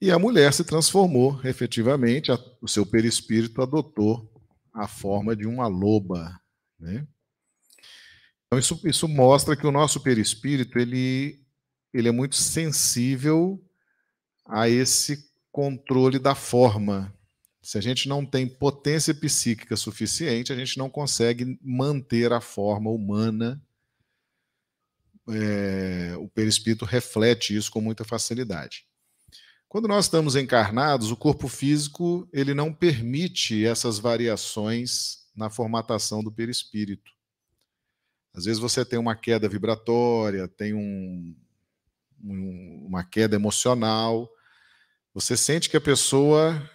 [0.00, 4.30] E a mulher se transformou, efetivamente, a, o seu perispírito adotou
[4.72, 6.38] a forma de uma loba.
[6.78, 7.06] Né?
[8.46, 11.40] Então, isso, isso mostra que o nosso perispírito ele,
[11.94, 13.62] ele é muito sensível
[14.44, 17.15] a esse controle da forma.
[17.66, 22.92] Se a gente não tem potência psíquica suficiente, a gente não consegue manter a forma
[22.92, 23.60] humana.
[25.28, 28.86] É, o perispírito reflete isso com muita facilidade.
[29.68, 36.30] Quando nós estamos encarnados, o corpo físico ele não permite essas variações na formatação do
[36.30, 37.10] perispírito.
[38.32, 41.34] Às vezes você tem uma queda vibratória, tem um,
[42.22, 44.30] um, uma queda emocional,
[45.12, 46.70] você sente que a pessoa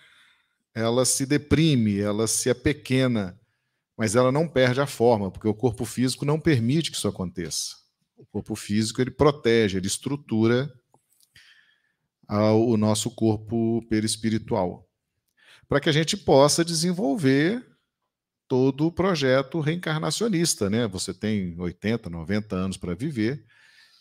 [0.73, 3.37] ela se deprime, ela se apequena
[4.01, 7.75] mas ela não perde a forma, porque o corpo físico não permite que isso aconteça.
[8.17, 10.73] O corpo físico ele protege, ele estrutura
[12.27, 14.89] o nosso corpo perispiritual,
[15.69, 17.63] para que a gente possa desenvolver
[18.47, 20.87] todo o projeto reencarnacionista, né?
[20.87, 23.45] Você tem 80, 90 anos para viver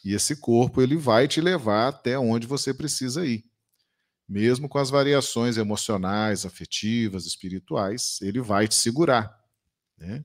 [0.02, 3.44] e esse corpo ele vai te levar até onde você precisa ir.
[4.30, 9.36] Mesmo com as variações emocionais, afetivas, espirituais, ele vai te segurar.
[9.98, 10.24] Né?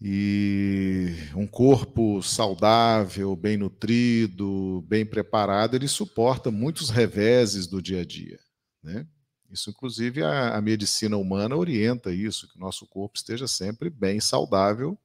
[0.00, 8.04] E um corpo saudável, bem nutrido, bem preparado, ele suporta muitos reveses do dia a
[8.04, 8.38] dia.
[8.80, 9.08] Né?
[9.50, 14.20] Isso, inclusive, a, a, medicina humana orienta isso, que o nosso corpo esteja sempre bem
[14.20, 14.96] saudável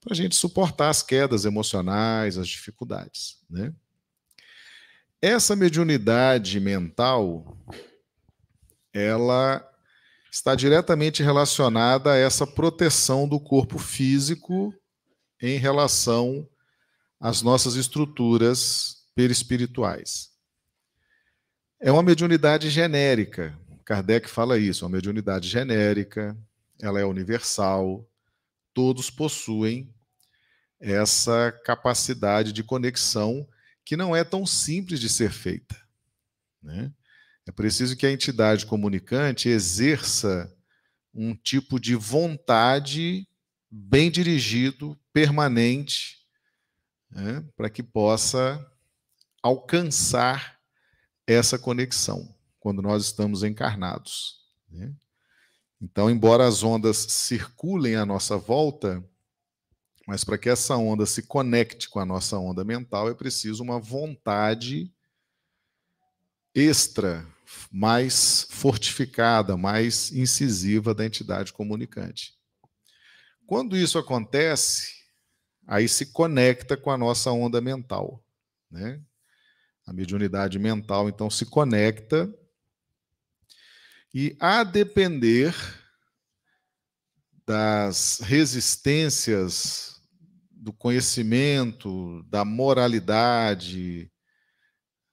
[0.00, 3.42] para a gente suportar as quedas emocionais, as dificuldades.
[3.50, 3.74] Né?
[5.20, 7.58] Essa mediunidade mental,
[8.92, 9.68] ela
[10.30, 14.72] está diretamente relacionada a essa proteção do corpo físico
[15.42, 16.48] em relação
[17.18, 20.30] às nossas estruturas perispirituais.
[21.80, 23.58] É uma mediunidade genérica.
[23.84, 26.36] Kardec fala isso, é uma mediunidade genérica,
[26.80, 28.08] ela é universal,
[28.72, 29.92] todos possuem
[30.78, 33.44] essa capacidade de conexão
[33.88, 35.74] que não é tão simples de ser feita.
[36.62, 36.92] Né?
[37.46, 40.54] É preciso que a entidade comunicante exerça
[41.14, 43.26] um tipo de vontade
[43.70, 46.18] bem dirigido, permanente,
[47.10, 48.62] né, para que possa
[49.42, 50.60] alcançar
[51.26, 54.44] essa conexão quando nós estamos encarnados.
[54.68, 54.92] Né?
[55.80, 59.02] Então, embora as ondas circulem à nossa volta,
[60.08, 63.78] mas para que essa onda se conecte com a nossa onda mental, é preciso uma
[63.78, 64.90] vontade
[66.54, 67.26] extra
[67.70, 72.32] mais fortificada, mais incisiva da entidade comunicante.
[73.46, 74.94] Quando isso acontece,
[75.66, 78.24] aí se conecta com a nossa onda mental,
[78.70, 79.02] né?
[79.86, 82.34] A mediunidade mental então se conecta
[84.14, 85.54] e a depender
[87.46, 89.97] das resistências
[90.68, 94.12] do conhecimento, da moralidade,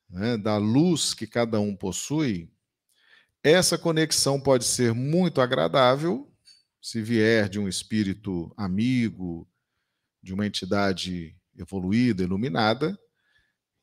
[0.10, 2.52] né, da luz que cada um possui,
[3.42, 6.30] essa conexão pode ser muito agradável,
[6.82, 9.48] se vier de um espírito amigo,
[10.22, 13.00] de uma entidade evoluída, iluminada.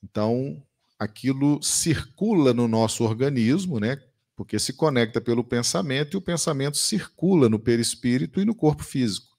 [0.03, 0.63] Então,
[0.99, 3.97] aquilo circula no nosso organismo, né?
[4.37, 9.32] Porque se conecta pelo pensamento e o pensamento circula no perispírito e no corpo físico,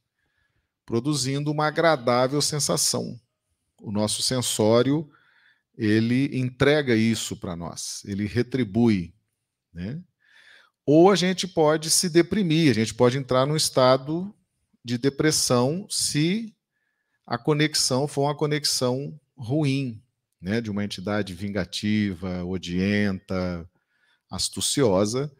[0.85, 3.19] produzindo uma agradável sensação.
[3.81, 5.09] O nosso sensório
[5.77, 9.13] ele entrega isso para nós, ele retribui.
[9.73, 10.01] Né?
[10.85, 14.33] Ou a gente pode se deprimir, a gente pode entrar num estado
[14.83, 16.55] de depressão se
[17.25, 20.01] a conexão for uma conexão ruim,
[20.41, 20.61] né?
[20.61, 23.67] de uma entidade vingativa, odienta,
[24.29, 25.31] astuciosa.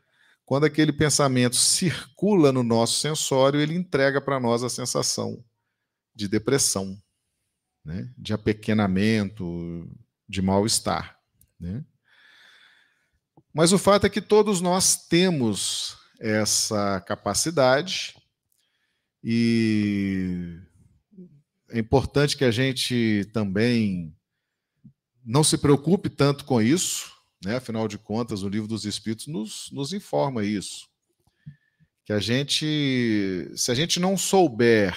[0.53, 5.43] Quando aquele pensamento circula no nosso sensório, ele entrega para nós a sensação
[6.13, 6.95] de depressão,
[7.83, 8.13] né?
[8.15, 9.89] de apequenamento,
[10.29, 11.17] de mal-estar.
[11.59, 11.83] Né?
[13.51, 18.15] Mas o fato é que todos nós temos essa capacidade
[19.23, 20.59] e
[21.71, 24.15] é importante que a gente também
[25.25, 27.11] não se preocupe tanto com isso,
[27.43, 27.57] né?
[27.57, 30.87] afinal de contas, o livro dos Espíritos nos, nos informa isso.
[32.05, 34.95] Que a gente, se a gente não souber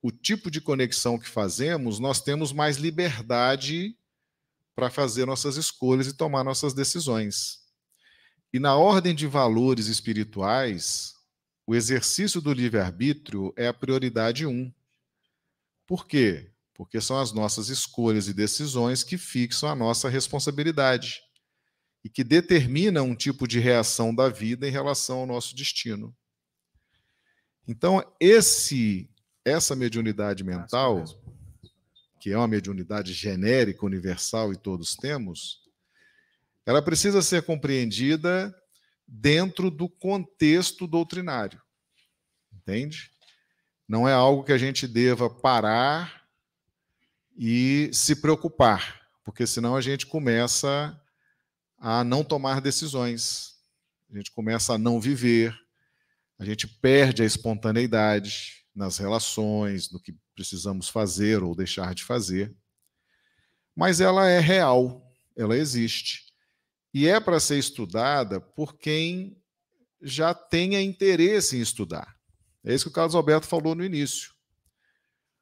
[0.00, 3.96] o tipo de conexão que fazemos, nós temos mais liberdade
[4.74, 7.60] para fazer nossas escolhas e tomar nossas decisões.
[8.52, 11.14] E na ordem de valores espirituais,
[11.66, 14.72] o exercício do livre-arbítrio é a prioridade um.
[15.86, 16.50] Por quê?
[16.74, 21.22] Porque são as nossas escolhas e decisões que fixam a nossa responsabilidade
[22.04, 26.14] e que determinam um tipo de reação da vida em relação ao nosso destino.
[27.66, 29.08] Então, esse
[29.44, 31.04] essa mediunidade mental
[32.22, 35.60] que é uma mediunidade genérica, universal e todos temos,
[36.64, 38.54] ela precisa ser compreendida
[39.08, 41.60] dentro do contexto doutrinário.
[42.54, 43.10] Entende?
[43.88, 46.22] Não é algo que a gente deva parar
[47.36, 50.96] e se preocupar, porque senão a gente começa
[51.84, 53.56] a não tomar decisões,
[54.08, 55.52] a gente começa a não viver,
[56.38, 62.54] a gente perde a espontaneidade nas relações, no que precisamos fazer ou deixar de fazer.
[63.74, 66.26] Mas ela é real, ela existe.
[66.94, 69.36] E é para ser estudada por quem
[70.00, 72.14] já tenha interesse em estudar.
[72.62, 74.32] É isso que o Carlos Alberto falou no início.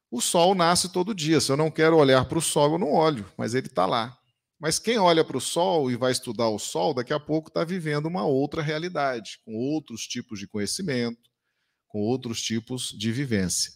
[0.09, 1.39] O sol nasce todo dia.
[1.39, 4.20] Se eu não quero olhar para o sol, eu não olho, mas ele está lá.
[4.61, 7.63] Mas quem olha para o sol e vai estudar o sol, daqui a pouco está
[7.63, 11.31] vivendo uma outra realidade, com outros tipos de conhecimento,
[11.87, 13.73] com outros tipos de vivência.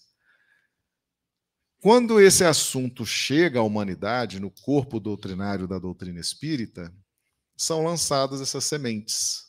[1.82, 6.94] Quando esse assunto chega à humanidade, no corpo doutrinário da doutrina espírita,
[7.58, 9.48] são lançadas essas sementes.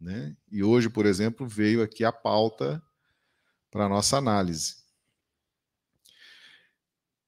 [0.00, 0.34] Né?
[0.50, 2.82] E hoje, por exemplo, veio aqui a pauta
[3.70, 4.76] para a nossa análise.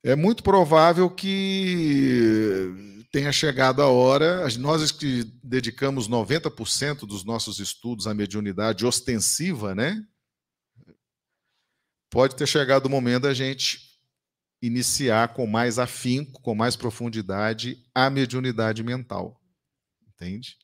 [0.02, 8.06] É muito provável que tenha chegado a hora, nós que dedicamos 90% dos nossos estudos
[8.06, 10.04] à mediunidade ostensiva, né?
[12.08, 13.98] Pode ter chegado o momento da gente
[14.62, 19.40] iniciar com mais afinco, com mais profundidade, a mediunidade mental.
[20.08, 20.56] Entende?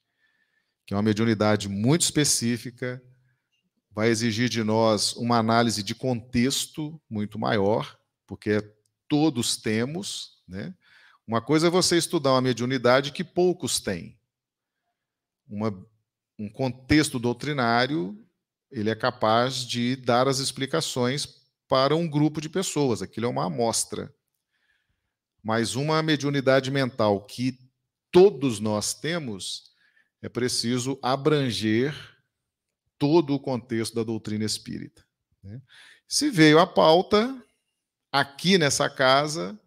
[0.87, 3.03] Que é uma mediunidade muito específica,
[3.91, 8.61] vai exigir de nós uma análise de contexto muito maior, porque
[9.09, 10.75] todos temos, né?
[11.27, 14.17] Uma coisa é você estudar uma mediunidade que poucos têm.
[15.49, 15.73] Uma,
[16.39, 18.17] um contexto doutrinário,
[18.71, 21.27] ele é capaz de dar as explicações
[21.69, 23.03] para um grupo de pessoas.
[23.03, 24.15] Aquilo é uma amostra.
[25.43, 27.59] Mas uma mediunidade mental que
[28.13, 29.73] todos nós temos,
[30.23, 31.95] é preciso abranger
[32.99, 35.05] todo o contexto da doutrina espírita.
[35.43, 35.61] Né?
[36.09, 37.43] Se veio a pauta,
[38.11, 39.59] aqui nessa casa,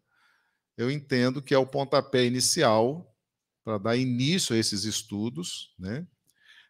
[0.79, 3.13] eu entendo que é o pontapé inicial
[3.65, 5.75] para dar início a esses estudos.
[5.77, 6.07] Né?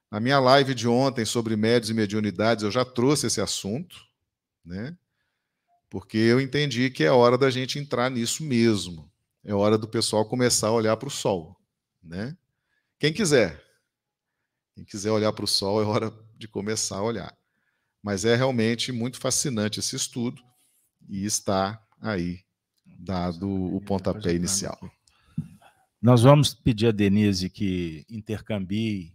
[0.09, 3.95] Na minha live de ontem sobre médios e mediunidades, eu já trouxe esse assunto,
[4.65, 4.97] né?
[5.91, 9.11] porque eu entendi que é hora da gente entrar nisso mesmo.
[9.43, 11.55] É hora do pessoal começar a olhar para o sol.
[12.01, 12.35] Né?
[12.97, 13.63] Quem quiser.
[14.73, 17.37] Quem quiser olhar para o sol, é hora de começar a olhar.
[18.01, 20.41] Mas é realmente muito fascinante esse estudo
[21.07, 22.48] e está aí
[22.99, 24.77] dado o pontapé inicial.
[26.01, 29.13] Nós vamos pedir a Denise que intercambie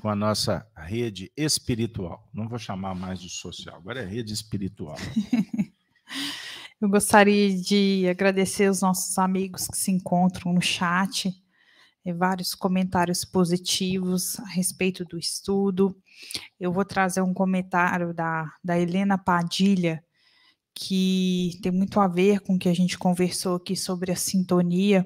[0.00, 2.28] com a nossa rede espiritual.
[2.32, 4.96] Não vou chamar mais de social, agora é rede espiritual.
[6.80, 11.30] Eu gostaria de agradecer os nossos amigos que se encontram no chat,
[12.16, 15.94] vários comentários positivos a respeito do estudo.
[16.58, 20.02] Eu vou trazer um comentário da, da Helena Padilha,
[20.80, 25.04] que tem muito a ver com o que a gente conversou aqui sobre a sintonia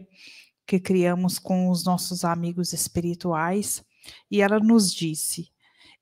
[0.64, 3.84] que criamos com os nossos amigos espirituais.
[4.30, 5.52] E ela nos disse: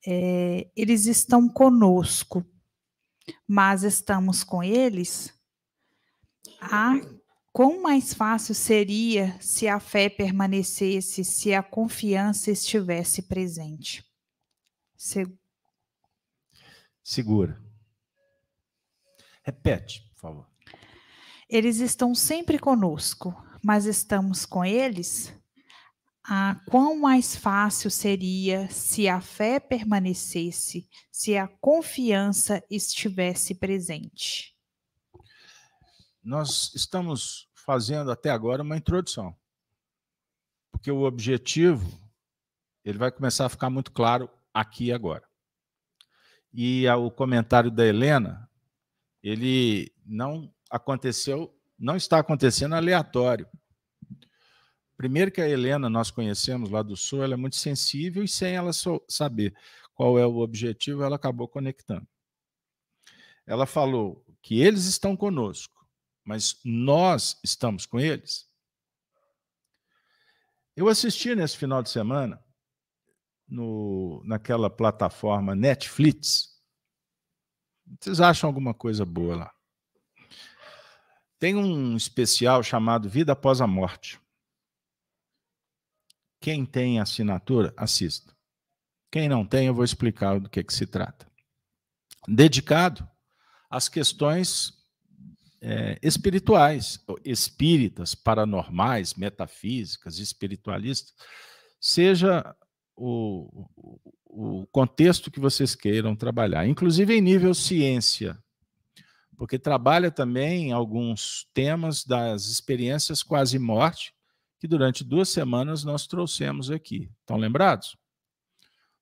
[0.06, 2.44] é, eles estão conosco,
[3.48, 5.32] mas estamos com eles.
[6.60, 7.00] Ah,
[7.50, 14.04] quão mais fácil seria se a fé permanecesse, se a confiança estivesse presente.
[14.98, 15.26] Se...
[17.02, 17.71] Segura.
[19.43, 20.47] Repete, por favor.
[21.49, 25.34] Eles estão sempre conosco, mas estamos com eles?
[26.24, 34.57] Ah, quão mais fácil seria se a fé permanecesse, se a confiança estivesse presente.
[36.22, 39.36] Nós estamos fazendo até agora uma introdução,
[40.70, 42.01] porque o objetivo
[42.84, 45.24] ele vai começar a ficar muito claro aqui e agora.
[46.53, 48.49] E o comentário da Helena
[49.22, 53.46] ele não aconteceu, não está acontecendo aleatório.
[54.96, 58.54] Primeiro que a Helena nós conhecemos lá do Sul, ela é muito sensível e sem
[58.54, 58.70] ela
[59.08, 59.54] saber
[59.94, 62.06] qual é o objetivo, ela acabou conectando.
[63.46, 65.86] Ela falou que eles estão conosco,
[66.24, 68.48] mas nós estamos com eles.
[70.74, 72.42] Eu assisti nesse final de semana
[73.46, 76.51] no, naquela plataforma Netflix
[78.01, 79.55] vocês acham alguma coisa boa lá?
[81.38, 84.20] Tem um especial chamado Vida Após a Morte.
[86.40, 88.32] Quem tem assinatura, assista.
[89.11, 91.30] Quem não tem, eu vou explicar do que, que se trata.
[92.26, 93.09] Dedicado
[93.68, 94.72] às questões
[95.61, 101.14] é, espirituais, espíritas, paranormais, metafísicas, espiritualistas,
[101.80, 102.57] seja
[102.97, 104.01] o, o
[104.72, 108.43] contexto que vocês queiram trabalhar, inclusive em nível ciência,
[109.37, 114.14] porque trabalha também alguns temas das experiências quase morte
[114.59, 117.11] que durante duas semanas nós trouxemos aqui.
[117.20, 117.97] Estão lembrados?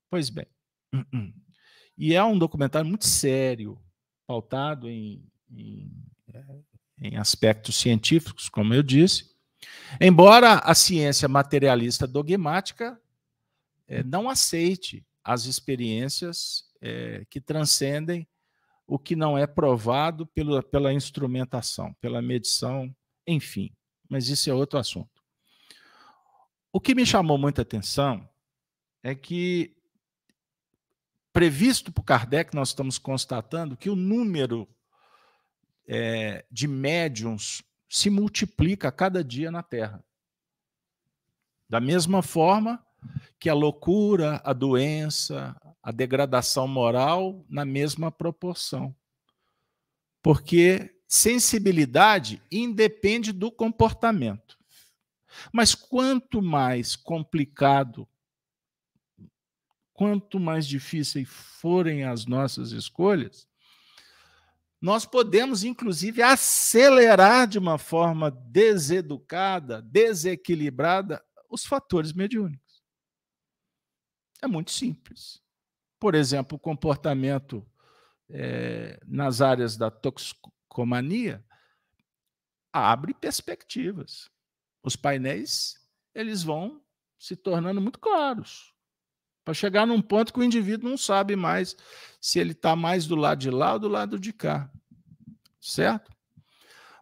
[0.09, 0.47] Pois bem.
[1.97, 3.79] E é um documentário muito sério,
[4.25, 5.91] pautado em, em,
[6.99, 9.29] em aspectos científicos, como eu disse.
[9.99, 12.99] Embora a ciência materialista dogmática
[13.87, 18.27] é, não aceite as experiências é, que transcendem
[18.87, 22.93] o que não é provado pela, pela instrumentação, pela medição,
[23.25, 23.73] enfim.
[24.09, 25.21] Mas isso é outro assunto.
[26.73, 28.29] O que me chamou muita atenção
[29.03, 29.75] é que,
[31.31, 34.67] previsto por Kardec, nós estamos constatando que o número
[35.87, 40.03] é, de médiums se multiplica a cada dia na Terra.
[41.69, 42.85] Da mesma forma
[43.39, 48.95] que a loucura, a doença, a degradação moral, na mesma proporção.
[50.21, 54.57] Porque sensibilidade independe do comportamento.
[55.51, 58.07] Mas quanto mais complicado,
[59.93, 63.47] quanto mais difíceis forem as nossas escolhas,
[64.81, 72.70] nós podemos, inclusive, acelerar de uma forma deseducada, desequilibrada, os fatores mediúnicos.
[74.41, 75.41] É muito simples.
[75.99, 77.65] Por exemplo, o comportamento
[78.29, 81.43] é, nas áreas da toxicomania
[82.73, 84.29] abre perspectivas.
[84.83, 85.75] Os painéis
[86.13, 86.81] eles vão
[87.19, 88.73] se tornando muito claros
[89.43, 91.75] para chegar num ponto que o indivíduo não sabe mais
[92.19, 94.71] se ele está mais do lado de lá ou do lado de cá.
[95.59, 96.11] Certo?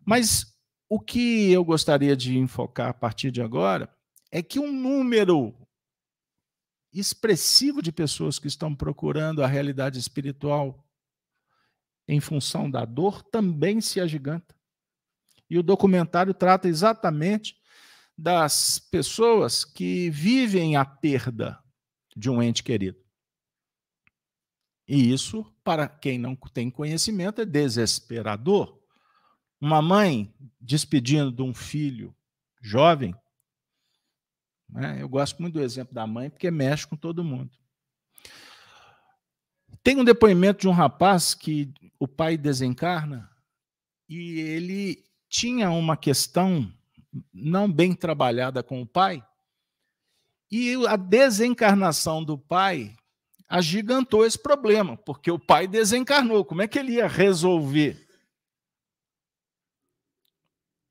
[0.06, 3.94] Mas o que eu gostaria de enfocar a partir de agora
[4.32, 5.54] é que um número
[6.92, 10.86] expressivo de pessoas que estão procurando a realidade espiritual
[12.08, 14.56] em função da dor também se agiganta.
[15.50, 17.56] E o documentário trata exatamente
[18.18, 21.58] das pessoas que vivem a perda
[22.16, 23.00] de um ente querido.
[24.88, 28.82] E isso, para quem não tem conhecimento, é desesperador.
[29.62, 32.16] Uma mãe despedindo de um filho
[32.60, 33.14] jovem,
[34.70, 34.98] né?
[35.02, 37.52] eu gosto muito do exemplo da mãe, porque mexe com todo mundo.
[39.84, 43.30] Tem um depoimento de um rapaz que o pai desencarna
[44.08, 46.72] e ele tinha uma questão
[47.34, 49.24] não bem trabalhada com o pai,
[50.52, 52.96] e a desencarnação do pai
[53.48, 56.44] agigantou esse problema, porque o pai desencarnou.
[56.44, 58.08] Como é que ele ia resolver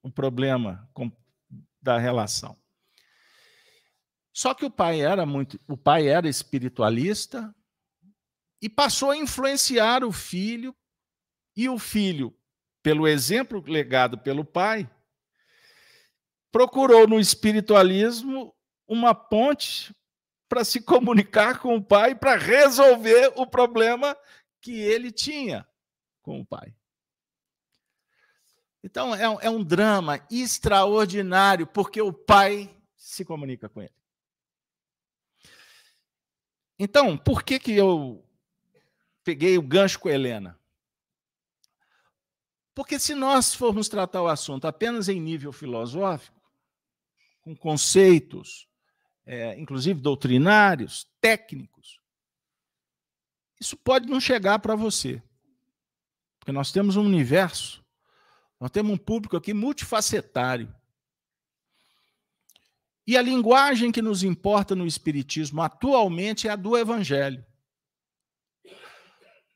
[0.03, 0.89] o problema
[1.83, 2.57] da relação?
[4.39, 7.53] Só que o pai era muito, o pai era espiritualista
[8.63, 10.73] e passou a influenciar o filho
[11.57, 12.33] e o filho,
[12.81, 14.89] pelo exemplo legado pelo pai,
[16.53, 18.55] procurou no espiritualismo
[18.87, 19.93] uma ponte
[20.49, 24.17] para se comunicar com o pai para resolver o problema
[24.61, 25.67] que ele tinha
[26.23, 26.73] com o pai.
[28.85, 33.99] Então, é um, é um drama extraordinário, porque o pai se comunica com ele.
[36.79, 38.25] Então, por que, que eu
[39.25, 40.59] peguei o gancho com a Helena?
[42.75, 46.41] Porque se nós formos tratar o assunto apenas em nível filosófico,
[47.43, 48.69] com conceitos,
[49.27, 51.99] é, inclusive doutrinários, técnicos,
[53.61, 55.21] isso pode não chegar para você.
[56.39, 57.85] Porque nós temos um universo,
[58.61, 60.73] nós temos um público aqui multifacetário.
[63.09, 67.43] E a linguagem que nos importa no Espiritismo atualmente é a do Evangelho.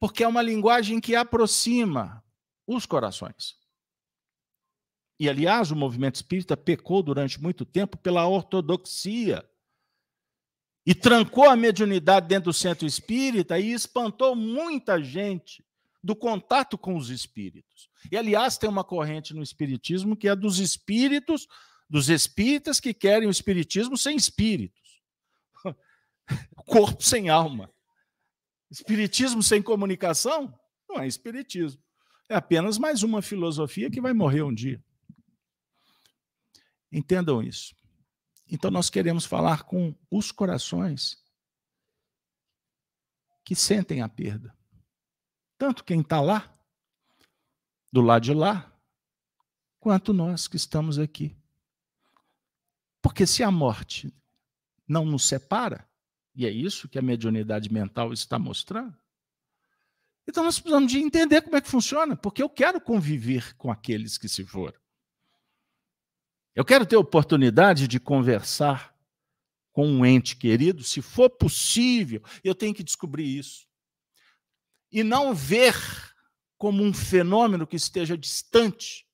[0.01, 2.25] Porque é uma linguagem que aproxima
[2.67, 3.55] os corações.
[5.21, 9.47] E, aliás, o movimento espírita pecou durante muito tempo pela ortodoxia
[10.87, 15.63] e trancou a mediunidade dentro do centro espírita e espantou muita gente
[16.03, 17.91] do contato com os espíritos.
[18.11, 21.47] E, aliás, tem uma corrente no espiritismo que é dos espíritos,
[21.93, 25.03] dos espíritas que querem o espiritismo sem espíritos.
[26.67, 27.71] Corpo sem alma.
[28.71, 31.83] Espiritismo sem comunicação não é espiritismo.
[32.31, 34.83] É apenas mais uma filosofia que vai morrer um dia.
[36.91, 37.77] Entendam isso.
[38.49, 41.23] Então, nós queremos falar com os corações
[43.45, 44.57] que sentem a perda.
[45.59, 46.51] Tanto quem está lá,
[47.93, 48.75] do lado de lá,
[49.79, 51.37] quanto nós que estamos aqui.
[53.03, 54.15] Porque se a morte
[54.89, 55.87] não nos separa,
[56.35, 58.97] e é isso que a mediunidade mental está mostrando,
[60.27, 64.17] então nós precisamos de entender como é que funciona, porque eu quero conviver com aqueles
[64.17, 64.81] que se foram.
[66.55, 68.95] Eu quero ter oportunidade de conversar
[69.73, 73.67] com um ente querido, se for possível, eu tenho que descobrir isso.
[74.93, 75.75] E não ver
[76.59, 79.07] como um fenômeno que esteja distante,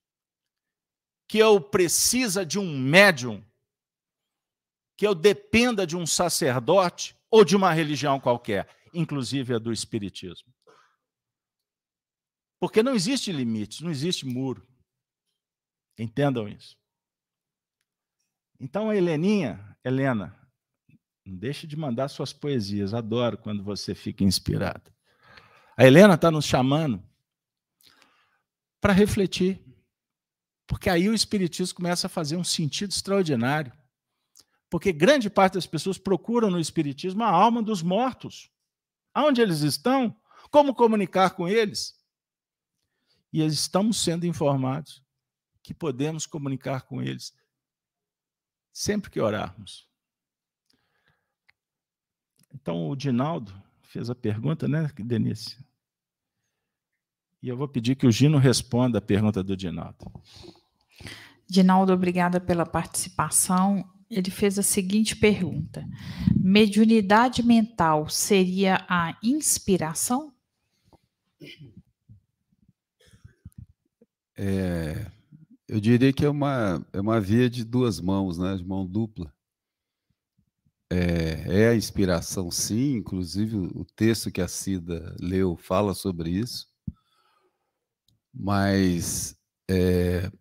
[1.28, 3.42] que eu precisa de um médium,
[4.98, 10.52] que eu dependa de um sacerdote, ou de uma religião qualquer, inclusive a do Espiritismo.
[12.58, 14.66] Porque não existe limites, não existe muro.
[15.96, 16.76] Entendam isso.
[18.58, 20.36] Então, a Heleninha, Helena,
[21.24, 24.92] não deixe de mandar suas poesias, adoro quando você fica inspirada.
[25.76, 27.00] A Helena está nos chamando
[28.80, 29.64] para refletir,
[30.66, 33.77] porque aí o Espiritismo começa a fazer um sentido extraordinário.
[34.70, 38.50] Porque grande parte das pessoas procuram no Espiritismo a alma dos mortos.
[39.14, 40.14] Aonde eles estão?
[40.50, 41.98] Como comunicar com eles?
[43.32, 45.02] E estamos sendo informados
[45.62, 47.34] que podemos comunicar com eles
[48.72, 49.88] sempre que orarmos.
[52.54, 53.52] Então, o Dinaldo
[53.82, 55.58] fez a pergunta, né, Denise?
[57.42, 60.12] E eu vou pedir que o Gino responda a pergunta do Dinaldo.
[61.48, 63.84] Dinaldo, obrigada pela participação.
[64.10, 65.86] Ele fez a seguinte pergunta:
[66.36, 70.32] Mediunidade mental seria a inspiração?
[74.36, 75.10] É,
[75.66, 78.56] eu diria que é uma, é uma via de duas mãos, né?
[78.56, 79.32] de mão dupla.
[80.90, 86.66] É, é a inspiração, sim, inclusive o texto que a Cida leu fala sobre isso,
[88.32, 89.36] mas
[89.68, 90.32] é,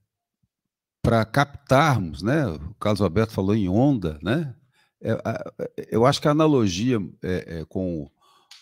[1.07, 2.45] para captarmos, né?
[2.47, 4.55] o Carlos Alberto falou em onda, né?
[5.01, 5.15] É,
[5.91, 8.09] eu acho que a analogia é, é, com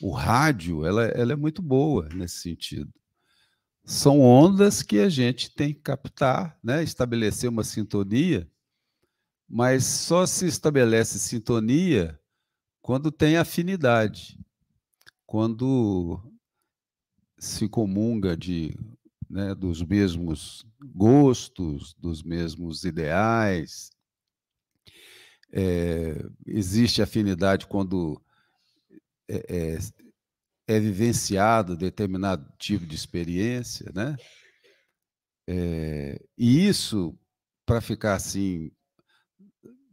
[0.02, 2.92] o rádio ela, ela é muito boa nesse sentido
[3.86, 6.84] são ondas que a gente tem que captar, né?
[6.84, 8.50] estabelecer uma sintonia,
[9.48, 12.20] mas só se estabelece sintonia
[12.82, 14.40] quando tem afinidade,
[15.26, 16.20] quando
[17.38, 18.76] se comunga de,
[19.36, 23.92] né, dos mesmos gostos, dos mesmos ideais.
[25.52, 28.22] É, existe afinidade quando
[29.28, 29.78] é, é,
[30.68, 34.16] é vivenciado determinado tipo de experiência, né?
[35.46, 37.14] É, e isso,
[37.66, 38.72] para ficar assim,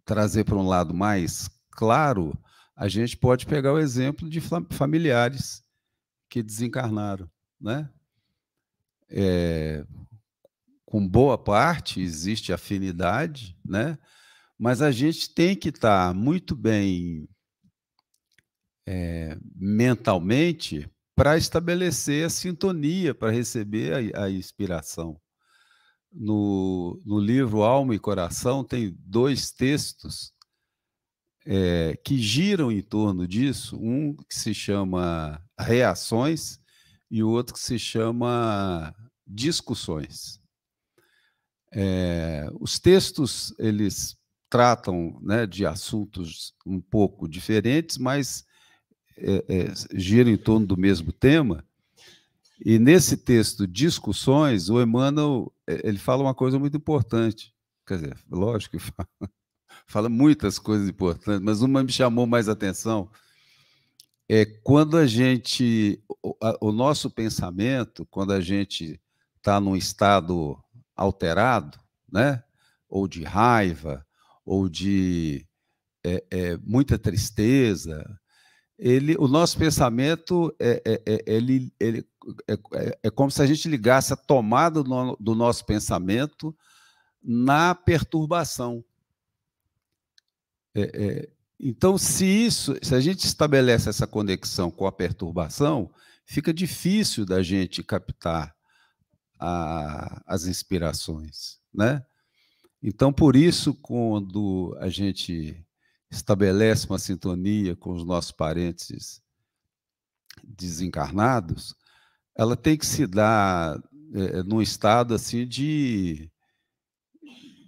[0.05, 2.33] trazer para um lado mais claro,
[2.77, 4.41] a gente pode pegar o exemplo de
[4.71, 5.65] familiares
[6.31, 7.29] que desencarnaram,
[7.61, 7.91] né?
[9.15, 9.85] É,
[10.87, 13.99] com boa parte existe afinidade, né?
[14.59, 17.29] Mas a gente tem que estar tá muito bem
[18.87, 25.21] é, mentalmente para estabelecer a sintonia, para receber a, a inspiração.
[26.13, 30.33] No, no, livro Alma e Coração tem dois textos
[31.47, 36.62] é, que giram em torno disso, um que se chama Reações
[37.13, 38.95] e o outro que se chama
[39.27, 40.41] Discussões.
[41.71, 44.17] É, os textos eles
[44.49, 48.47] tratam né, de assuntos um pouco diferentes, mas
[49.19, 51.63] é, é, gira em torno do mesmo tema.
[52.65, 57.55] E nesse texto, Discussões, o Emmanuel é, ele fala uma coisa muito importante.
[57.87, 59.31] Quer dizer, lógico que fala,
[59.87, 63.11] fala muitas coisas importantes, mas uma me chamou mais atenção.
[64.29, 69.01] É quando a gente, o, a, o nosso pensamento, quando a gente
[69.37, 70.59] está num estado
[70.95, 71.79] alterado,
[72.11, 72.43] né?
[72.89, 74.07] ou de raiva,
[74.45, 75.47] ou de
[76.05, 78.05] é, é, muita tristeza,
[78.79, 82.07] ele, o nosso pensamento é, é, é ele, ele
[82.49, 86.55] é, é, como se a gente ligasse a tomada do, do nosso pensamento
[87.23, 88.85] na perturbação.
[90.75, 91.31] É,
[91.63, 95.95] então, se isso, se a gente estabelece essa conexão com a perturbação,
[96.27, 98.53] fica difícil da gente captar
[99.39, 102.05] a, as inspirações, né?
[102.83, 105.65] Então, por isso, quando a gente
[106.11, 109.23] estabelece uma sintonia com os nossos parentes
[110.43, 111.77] desencarnados,
[112.37, 113.81] ela tem que se dar
[114.15, 116.29] é, num estado assim de,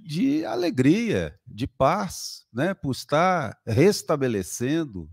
[0.04, 2.74] de alegria, de paz, né?
[2.74, 5.10] por estar restabelecendo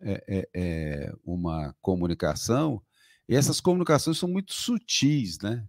[0.00, 2.82] é, é, uma comunicação.
[3.28, 5.66] E essas comunicações são muito sutis, né?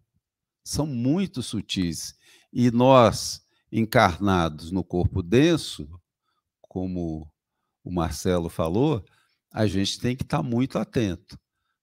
[0.66, 2.16] São muito sutis.
[2.52, 5.88] E nós, encarnados no corpo denso,
[6.62, 7.32] como
[7.84, 9.06] o Marcelo falou,
[9.52, 11.38] a gente tem que estar muito atento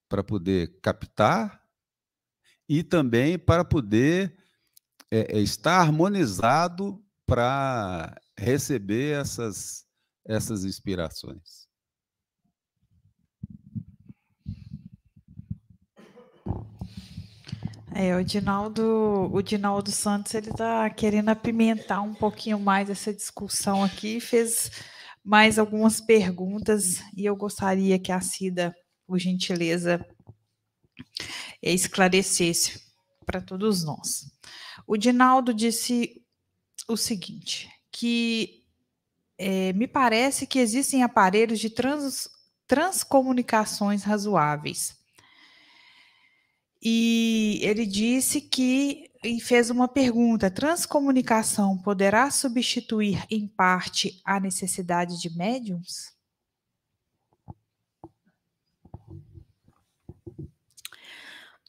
[0.08, 1.62] para poder captar
[2.68, 4.36] e também para poder
[5.10, 9.84] é, é, harmonizado para receber essas,
[10.26, 11.68] essas inspirações.
[17.92, 23.84] É, o Dinaldo, o Dinaldo Santos ele está querendo apimentar um pouquinho mais essa discussão
[23.84, 24.70] aqui, fez
[25.24, 28.74] mais algumas perguntas e eu gostaria que a Cida,
[29.06, 30.04] por gentileza,
[31.62, 32.80] esclarecesse
[33.26, 34.30] para todos nós.
[34.90, 36.20] O Dinaldo disse
[36.88, 38.64] o seguinte, que
[39.38, 42.28] é, me parece que existem aparelhos de trans,
[42.66, 44.98] transcomunicações razoáveis.
[46.82, 55.20] E ele disse que e fez uma pergunta: transcomunicação poderá substituir em parte a necessidade
[55.20, 56.12] de médiums?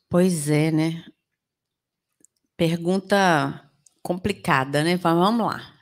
[0.09, 1.05] Pois é, né?
[2.61, 3.71] Pergunta
[4.03, 4.95] complicada, né?
[4.95, 5.73] Vamos lá.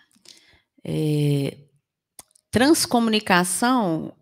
[0.82, 1.58] É,
[2.50, 4.16] transcomunicação,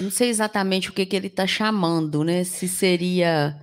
[0.00, 2.42] não sei exatamente o que, que ele está chamando, né?
[2.42, 3.56] Se seria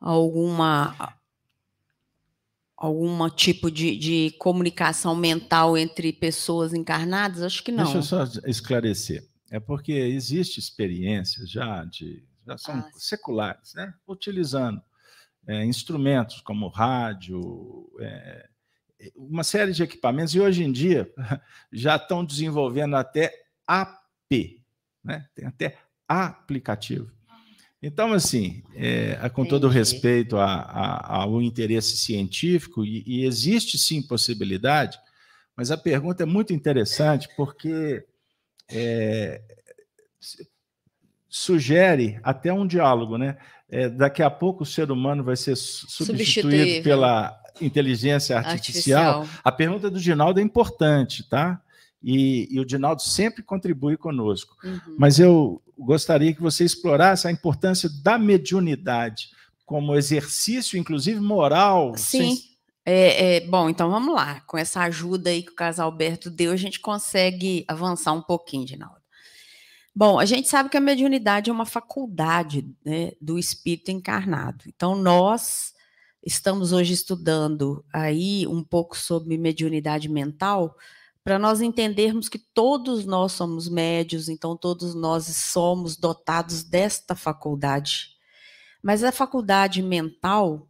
[0.00, 1.14] alguma
[2.74, 7.42] algum tipo de, de comunicação mental entre pessoas encarnadas?
[7.42, 7.84] Acho que não.
[7.84, 9.28] Deixa eu só esclarecer.
[9.50, 13.92] É porque existe experiências já de já são ah, seculares, né?
[14.08, 14.80] Utilizando
[15.46, 18.48] é, instrumentos como rádio, é,
[19.14, 21.10] uma série de equipamentos e hoje em dia
[21.72, 23.32] já estão desenvolvendo até
[23.66, 24.62] AP,
[25.04, 25.26] né?
[25.34, 25.78] Tem até
[26.08, 27.10] aplicativo.
[27.82, 34.02] Então, assim, é, com todo respeito a, a, ao interesse científico, e, e, existe sim
[34.02, 34.98] possibilidade,
[35.54, 38.04] mas a pergunta é muito interessante porque
[38.68, 39.42] é,
[41.36, 43.36] sugere até um diálogo, né?
[43.68, 49.20] É, daqui a pouco o ser humano vai ser substituído pela inteligência artificial.
[49.20, 49.40] artificial.
[49.44, 51.60] A pergunta do Ginaldo é importante, tá?
[52.02, 54.56] E, e, o Dinaldo sempre contribui conosco.
[54.64, 54.96] Uhum.
[54.98, 59.28] Mas eu gostaria que você explorasse a importância da mediunidade
[59.66, 61.92] como exercício, inclusive moral.
[61.96, 62.36] Sim.
[62.36, 62.56] Sem...
[62.84, 64.40] É, é, bom, então vamos lá.
[64.46, 68.64] Com essa ajuda aí que o casal Alberto deu, a gente consegue avançar um pouquinho,
[68.64, 68.95] Dinaldo.
[69.98, 74.64] Bom, a gente sabe que a mediunidade é uma faculdade né, do espírito encarnado.
[74.66, 75.72] Então, nós
[76.22, 80.76] estamos hoje estudando aí um pouco sobre mediunidade mental,
[81.24, 88.10] para nós entendermos que todos nós somos médios, então todos nós somos dotados desta faculdade.
[88.82, 90.68] Mas a faculdade mental,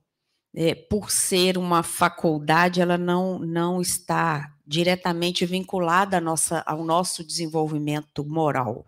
[0.55, 8.25] é, por ser uma faculdade, ela não, não está diretamente vinculada nossa, ao nosso desenvolvimento
[8.25, 8.87] moral.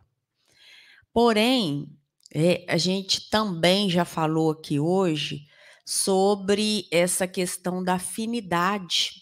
[1.12, 1.88] Porém,
[2.34, 5.46] é, a gente também já falou aqui hoje
[5.84, 9.12] sobre essa questão da afinidade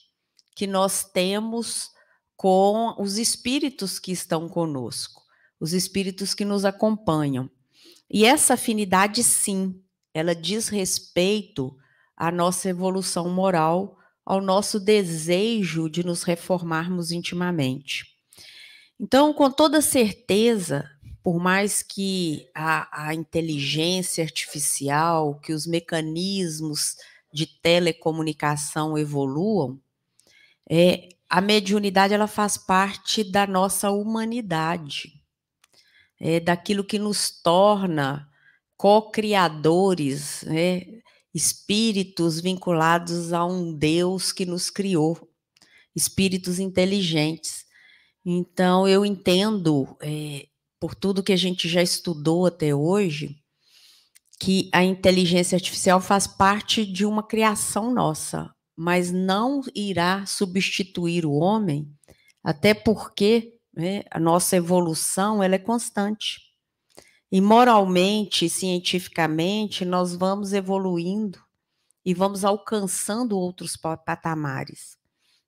[0.57, 1.91] que nós temos
[2.37, 5.23] com os espíritos que estão conosco,
[5.61, 7.51] os espíritos que nos acompanham.
[8.11, 9.81] E essa afinidade, sim,
[10.13, 11.77] ela diz respeito
[12.17, 18.05] à nossa evolução moral, ao nosso desejo de nos reformarmos intimamente.
[18.99, 20.91] Então, com toda certeza,
[21.27, 26.95] por mais que a, a inteligência artificial, que os mecanismos
[27.33, 29.77] de telecomunicação evoluam,
[30.71, 35.21] é, a mediunidade ela faz parte da nossa humanidade,
[36.21, 38.31] é daquilo que nos torna
[38.77, 40.83] co-criadores, né?
[41.35, 45.19] espíritos vinculados a um Deus que nos criou,
[45.93, 47.67] espíritos inteligentes.
[48.25, 50.47] Então, eu entendo, é,
[50.87, 53.43] por tudo que a gente já estudou até hoje,
[54.39, 61.33] que a inteligência artificial faz parte de uma criação nossa, mas não irá substituir o
[61.33, 61.91] homem,
[62.45, 66.39] até porque né, a nossa evolução ela é constante.
[67.33, 71.41] E moralmente, cientificamente, nós vamos evoluindo
[72.05, 74.97] e vamos alcançando outros patamares.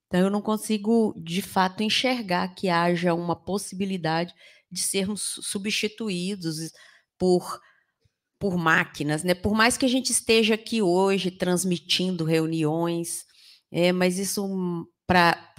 [0.09, 4.35] Então, eu não consigo, de fato, enxergar que haja uma possibilidade
[4.71, 6.71] de sermos substituídos
[7.19, 7.61] por
[8.41, 9.35] por máquinas, né?
[9.35, 13.25] Por mais que a gente esteja aqui hoje transmitindo reuniões,
[13.69, 15.55] é, mas isso para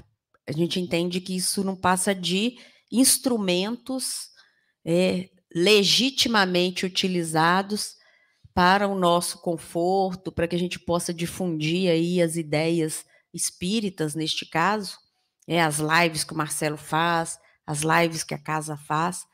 [0.48, 2.58] a gente entende que isso não passa de
[2.92, 4.30] instrumentos
[4.86, 7.96] é, legitimamente utilizados
[8.54, 14.46] para o nosso conforto, para que a gente possa difundir aí as ideias espíritas neste
[14.46, 14.98] caso,
[15.48, 17.38] é, as lives que o Marcelo faz,
[17.70, 19.28] as lives que a casa faz,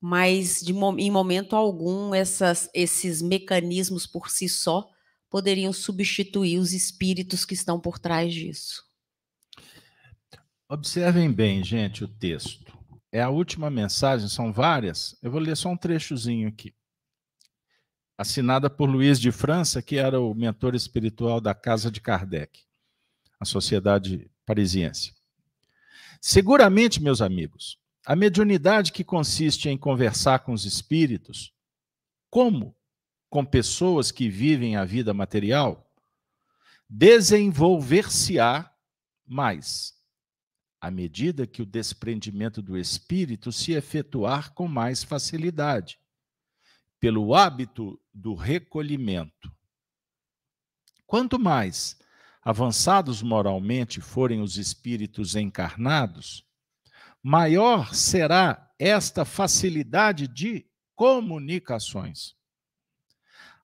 [0.00, 4.88] mas de, em momento algum essas, esses mecanismos por si só
[5.28, 8.82] poderiam substituir os espíritos que estão por trás disso.
[10.66, 12.72] Observem bem, gente, o texto.
[13.12, 15.14] É a última mensagem, são várias.
[15.20, 16.74] Eu vou ler só um trechozinho aqui.
[18.16, 22.62] Assinada por Luiz de França, que era o mentor espiritual da Casa de Kardec,
[23.38, 25.12] a Sociedade Parisiense.
[26.26, 31.54] Seguramente, meus amigos, A mediunidade que consiste em conversar com os espíritos,
[32.30, 32.76] como
[33.30, 35.90] com pessoas que vivem a vida material,
[36.88, 38.70] desenvolver-se-á
[39.26, 39.94] mais,
[40.80, 45.98] à medida que o desprendimento do espírito se efetuar com mais facilidade,
[47.00, 49.50] pelo hábito do recolhimento.
[51.06, 51.98] Quanto mais
[52.44, 56.44] avançados moralmente forem os espíritos encarnados,
[57.22, 62.34] maior será esta facilidade de comunicações.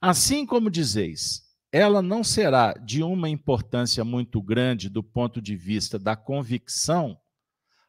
[0.00, 5.98] Assim como dizeis, ela não será de uma importância muito grande do ponto de vista
[5.98, 7.20] da convicção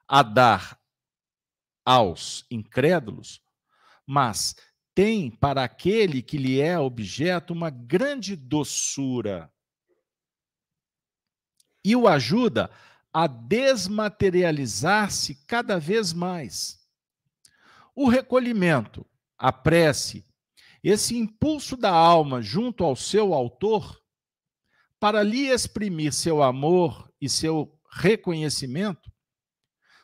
[0.05, 0.77] a dar
[1.85, 3.41] aos incrédulos,
[4.05, 4.55] mas
[4.93, 9.49] tem para aquele que lhe é objeto uma grande doçura
[11.83, 12.69] e o ajuda
[13.13, 16.79] a desmaterializar-se cada vez mais.
[17.95, 19.05] O recolhimento,
[19.37, 20.25] a prece,
[20.83, 23.99] esse impulso da alma junto ao seu autor,
[24.99, 29.11] para lhe exprimir seu amor e seu reconhecimento,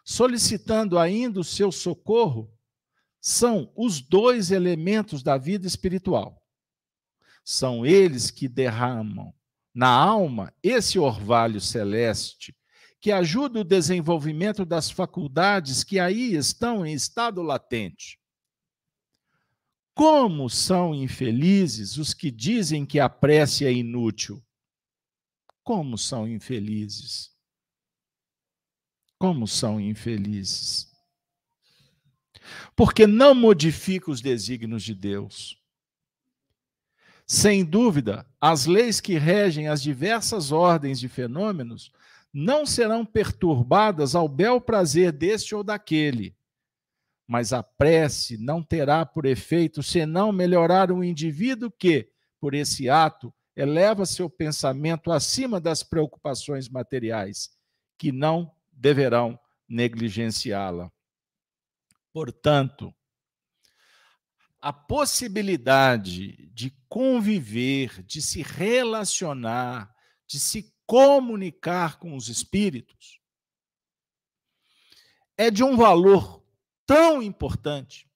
[0.03, 2.51] solicitando ainda o seu socorro,
[3.21, 6.43] são os dois elementos da vida espiritual.
[7.43, 9.36] São eles que derramam
[9.77, 12.57] na alma esse orvalho celeste
[12.99, 18.19] que ajuda o desenvolvimento das faculdades que aí estão em estado latente.
[19.93, 24.43] Como são infelizes os que dizem que a prece é inútil?
[25.63, 27.31] Como são infelizes?
[29.19, 30.91] Como são infelizes?
[32.75, 35.61] Porque não modifica os desígnios de Deus.
[37.27, 41.91] Sem dúvida, as leis que regem as diversas ordens de fenômenos
[42.33, 46.37] não serão perturbadas ao bel prazer deste ou daquele
[47.27, 52.09] mas a prece não terá por efeito senão melhorar o indivíduo que,
[52.39, 57.49] por esse ato, eleva seu pensamento acima das preocupações materiais,
[57.97, 60.89] que não deverão negligenciá-la.
[62.13, 62.95] Portanto,
[64.67, 69.95] a possibilidade de conviver, de se relacionar,
[70.27, 73.21] de se comunicar com os espíritos,
[75.37, 76.45] é de um valor
[76.85, 78.11] tão importante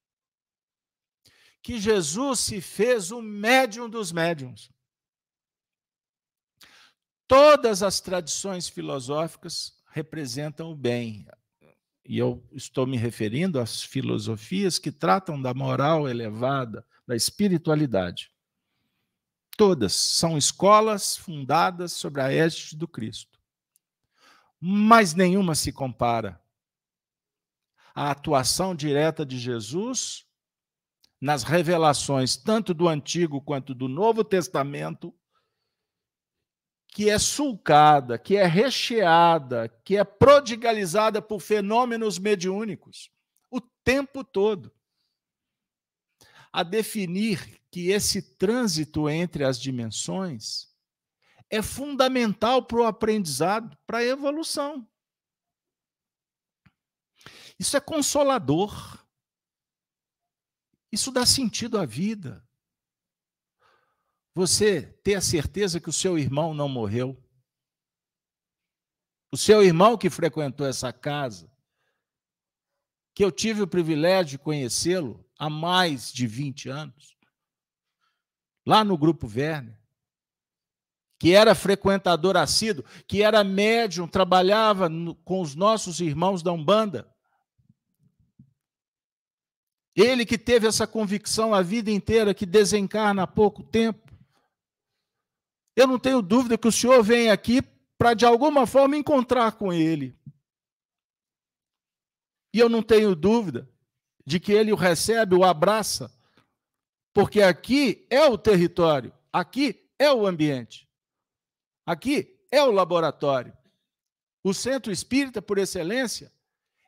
[1.63, 4.69] que Jesus se fez o médium dos médiums.
[7.29, 11.25] Todas as tradições filosóficas representam o bem.
[12.11, 18.33] E eu estou me referindo às filosofias que tratam da moral elevada, da espiritualidade.
[19.55, 23.39] Todas são escolas fundadas sobre a égide do Cristo.
[24.59, 26.43] Mas nenhuma se compara
[27.95, 30.25] a atuação direta de Jesus
[31.21, 35.15] nas revelações, tanto do Antigo quanto do Novo Testamento,
[36.91, 43.09] que é sulcada, que é recheada, que é prodigalizada por fenômenos mediúnicos
[43.49, 44.71] o tempo todo.
[46.51, 50.69] A definir que esse trânsito entre as dimensões
[51.49, 54.85] é fundamental para o aprendizado, para a evolução.
[57.57, 59.05] Isso é consolador.
[60.91, 62.45] Isso dá sentido à vida.
[64.33, 67.21] Você ter a certeza que o seu irmão não morreu.
[69.31, 71.49] O seu irmão que frequentou essa casa,
[73.13, 77.17] que eu tive o privilégio de conhecê-lo há mais de 20 anos,
[78.65, 79.77] lá no Grupo Werner,
[81.17, 87.07] que era frequentador assíduo, que era médium, trabalhava no, com os nossos irmãos da Umbanda.
[89.95, 94.10] Ele que teve essa convicção a vida inteira, que desencarna há pouco tempo.
[95.75, 97.61] Eu não tenho dúvida que o senhor vem aqui
[97.97, 100.17] para, de alguma forma, encontrar com ele.
[102.53, 103.69] E eu não tenho dúvida
[104.25, 106.11] de que ele o recebe, o abraça,
[107.13, 110.87] porque aqui é o território, aqui é o ambiente,
[111.85, 113.55] aqui é o laboratório.
[114.43, 116.31] O centro espírita, por excelência,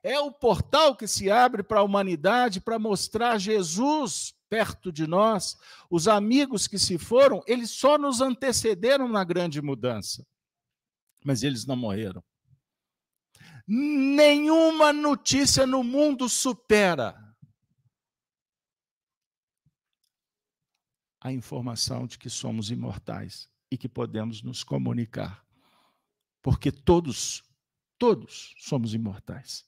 [0.01, 5.57] é o portal que se abre para a humanidade para mostrar Jesus perto de nós.
[5.89, 10.23] Os amigos que se foram, eles só nos antecederam na grande mudança,
[11.25, 12.23] mas eles não morreram.
[13.67, 17.35] Nenhuma notícia no mundo supera
[21.19, 25.43] a informação de que somos imortais e que podemos nos comunicar.
[26.43, 27.41] Porque todos,
[27.97, 29.65] todos somos imortais.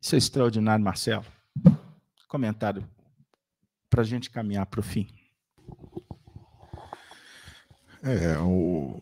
[0.00, 1.35] Isso é extraordinário, Marcelo.
[2.26, 2.88] Comentário
[3.88, 5.08] para a gente caminhar para o fim.
[8.02, 9.00] É, o,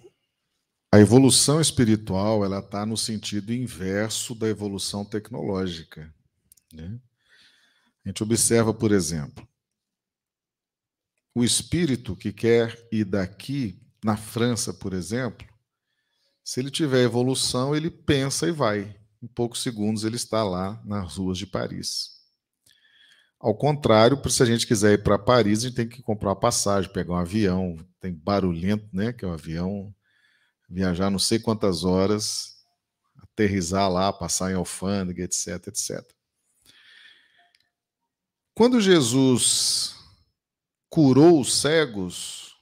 [0.92, 6.14] a evolução espiritual ela está no sentido inverso da evolução tecnológica.
[6.72, 7.00] Né?
[8.04, 9.46] A gente observa, por exemplo,
[11.34, 15.46] o espírito que quer ir daqui, na França, por exemplo,
[16.44, 18.96] se ele tiver evolução, ele pensa e vai.
[19.20, 22.13] Em poucos segundos ele está lá nas ruas de Paris.
[23.44, 26.34] Ao contrário, se a gente quiser ir para Paris, a gente tem que comprar uma
[26.34, 29.12] passagem, pegar um avião, tem barulhento, né?
[29.12, 29.94] Que é o um avião,
[30.66, 32.54] viajar não sei quantas horas,
[33.18, 36.02] aterrizar lá, passar em alfândega, etc, etc.
[38.54, 39.94] Quando Jesus
[40.88, 42.56] curou os cegos,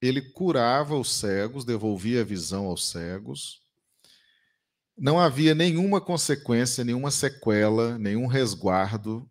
[0.00, 3.60] ele curava os cegos, devolvia a visão aos cegos.
[4.98, 9.30] Não havia nenhuma consequência, nenhuma sequela, nenhum resguardo,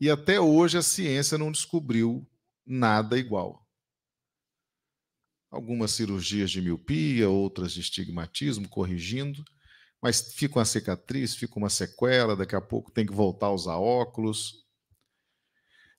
[0.00, 2.26] e até hoje a ciência não descobriu
[2.64, 3.66] nada igual.
[5.50, 9.44] Algumas cirurgias de miopia, outras de estigmatismo, corrigindo,
[10.00, 13.76] mas fica uma cicatriz, fica uma sequela, daqui a pouco tem que voltar a usar
[13.76, 14.60] óculos,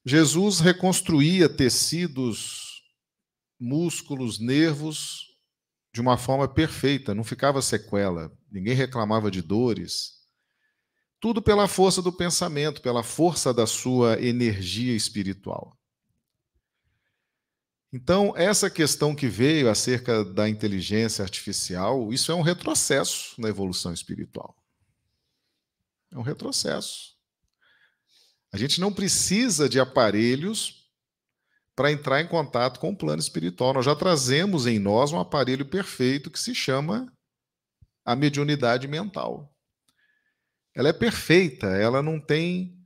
[0.03, 2.81] Jesus reconstruía tecidos,
[3.59, 5.27] músculos, nervos
[5.93, 10.20] de uma forma perfeita, não ficava sequela, ninguém reclamava de dores.
[11.21, 15.77] Tudo pela força do pensamento, pela força da sua energia espiritual.
[17.93, 23.93] Então, essa questão que veio acerca da inteligência artificial, isso é um retrocesso na evolução
[23.93, 24.57] espiritual.
[26.09, 27.15] É um retrocesso.
[28.51, 30.89] A gente não precisa de aparelhos
[31.75, 33.73] para entrar em contato com o plano espiritual.
[33.73, 37.11] Nós já trazemos em nós um aparelho perfeito que se chama
[38.03, 39.53] a mediunidade mental.
[40.75, 42.77] Ela é perfeita, ela não tem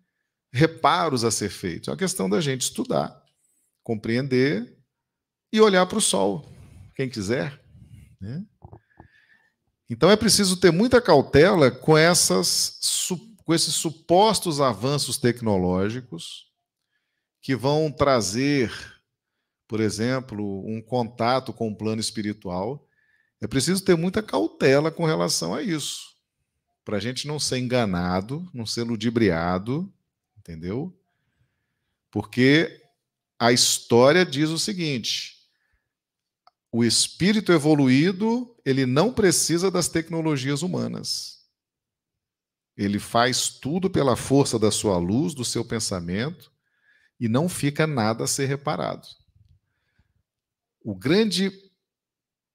[0.52, 1.88] reparos a ser feitos.
[1.88, 3.24] É uma questão da gente estudar,
[3.84, 4.78] compreender
[5.52, 6.52] e olhar para o sol,
[6.96, 7.62] quem quiser.
[8.20, 8.44] Né?
[9.90, 12.80] Então é preciso ter muita cautela com essas
[13.46, 16.52] com esses supostos avanços tecnológicos
[17.42, 18.74] que vão trazer,
[19.68, 22.90] por exemplo, um contato com o plano espiritual,
[23.40, 26.15] é preciso ter muita cautela com relação a isso,
[26.86, 29.92] para a gente não ser enganado, não ser ludibriado,
[30.38, 30.96] entendeu?
[32.12, 32.82] Porque
[33.40, 35.36] a história diz o seguinte:
[36.72, 41.44] o espírito evoluído ele não precisa das tecnologias humanas.
[42.78, 46.52] Ele faz tudo pela força da sua luz, do seu pensamento,
[47.20, 49.08] e não fica nada a ser reparado.
[50.84, 51.52] O grande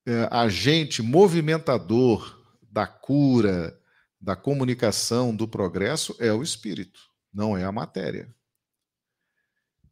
[0.07, 2.39] é, agente movimentador
[2.71, 3.80] da cura,
[4.21, 7.01] da comunicação, do progresso é o espírito,
[7.33, 8.33] não é a matéria.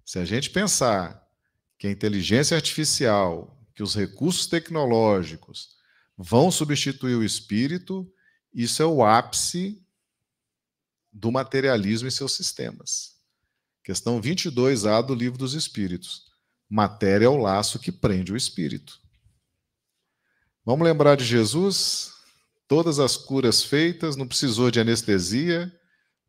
[0.05, 1.27] Se a gente pensar
[1.79, 5.77] que a inteligência artificial, que os recursos tecnológicos
[6.17, 8.13] vão substituir o espírito,
[8.53, 9.83] isso é o ápice
[11.13, 13.17] do materialismo e seus sistemas.
[13.83, 16.27] Questão 22A do Livro dos Espíritos.
[16.69, 19.01] Matéria é o laço que prende o espírito.
[20.65, 22.18] Vamos lembrar de Jesus?
[22.69, 25.73] Todas as curas feitas, não precisou de anestesia,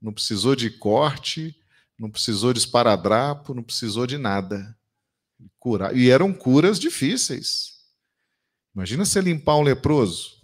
[0.01, 1.53] não precisou de corte,
[1.99, 4.75] não precisou de esparadrapo, não precisou de nada.
[5.59, 5.95] Curar.
[5.95, 7.79] E eram curas difíceis.
[8.73, 10.41] Imagina você limpar um leproso.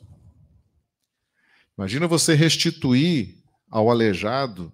[1.77, 4.73] Imagina você restituir ao aleijado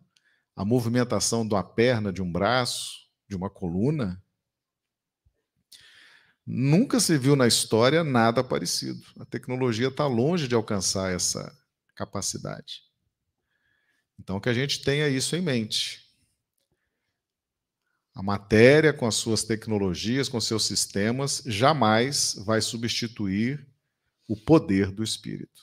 [0.56, 2.92] a movimentação de uma perna, de um braço,
[3.30, 4.22] de uma coluna.
[6.46, 9.02] Nunca se viu na história nada parecido.
[9.20, 11.52] A tecnologia está longe de alcançar essa
[11.96, 12.82] capacidade.
[14.20, 16.02] Então, que a gente tenha isso em mente.
[18.14, 23.66] A matéria, com as suas tecnologias, com seus sistemas, jamais vai substituir
[24.28, 25.62] o poder do espírito.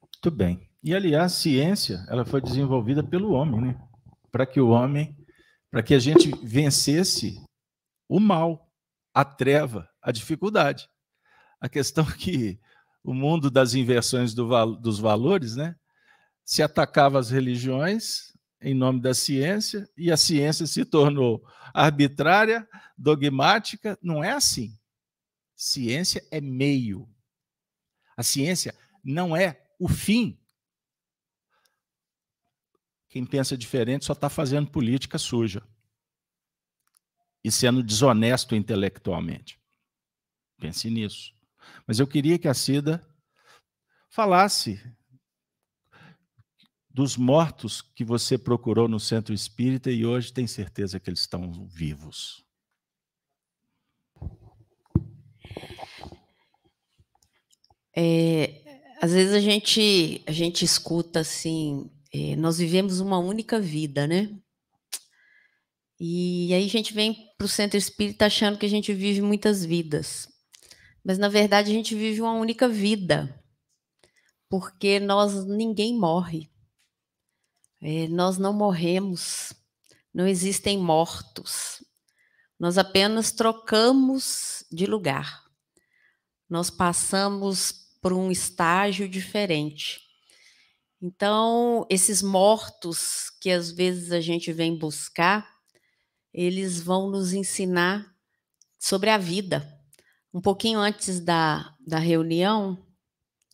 [0.00, 0.70] Muito bem.
[0.82, 3.80] E aliás, ciência, ela foi desenvolvida pelo homem, né?
[4.30, 5.16] Para que o homem,
[5.70, 7.40] para que a gente vencesse
[8.08, 8.71] o mal,
[9.14, 10.88] a treva, a dificuldade.
[11.60, 12.60] A questão é que
[13.02, 15.76] o mundo das inversões do, dos valores, né?
[16.44, 21.44] Se atacava as religiões em nome da ciência e a ciência se tornou
[21.74, 23.98] arbitrária, dogmática.
[24.02, 24.76] Não é assim.
[25.54, 27.08] Ciência é meio.
[28.16, 30.38] A ciência não é o fim
[33.12, 35.62] quem pensa diferente só está fazendo política suja
[37.44, 39.60] e sendo desonesto intelectualmente.
[40.58, 41.34] Pense nisso.
[41.86, 43.04] Mas eu queria que a Cida
[44.08, 44.80] falasse
[46.92, 51.66] dos mortos que você procurou no centro espírita e hoje tem certeza que eles estão
[51.66, 52.44] vivos?
[57.96, 58.62] É,
[59.00, 64.30] às vezes a gente, a gente escuta assim, é, nós vivemos uma única vida, né?
[66.04, 69.64] E aí a gente vem para o centro espírita achando que a gente vive muitas
[69.64, 70.28] vidas.
[71.04, 73.40] Mas na verdade a gente vive uma única vida.
[74.50, 76.50] Porque nós ninguém morre.
[77.80, 79.52] É, nós não morremos.
[80.12, 81.84] Não existem mortos.
[82.58, 85.44] Nós apenas trocamos de lugar.
[86.50, 90.00] Nós passamos por um estágio diferente.
[91.00, 95.51] Então, esses mortos que às vezes a gente vem buscar,
[96.32, 98.06] eles vão nos ensinar
[98.78, 99.68] sobre a vida.
[100.32, 102.86] Um pouquinho antes da, da reunião,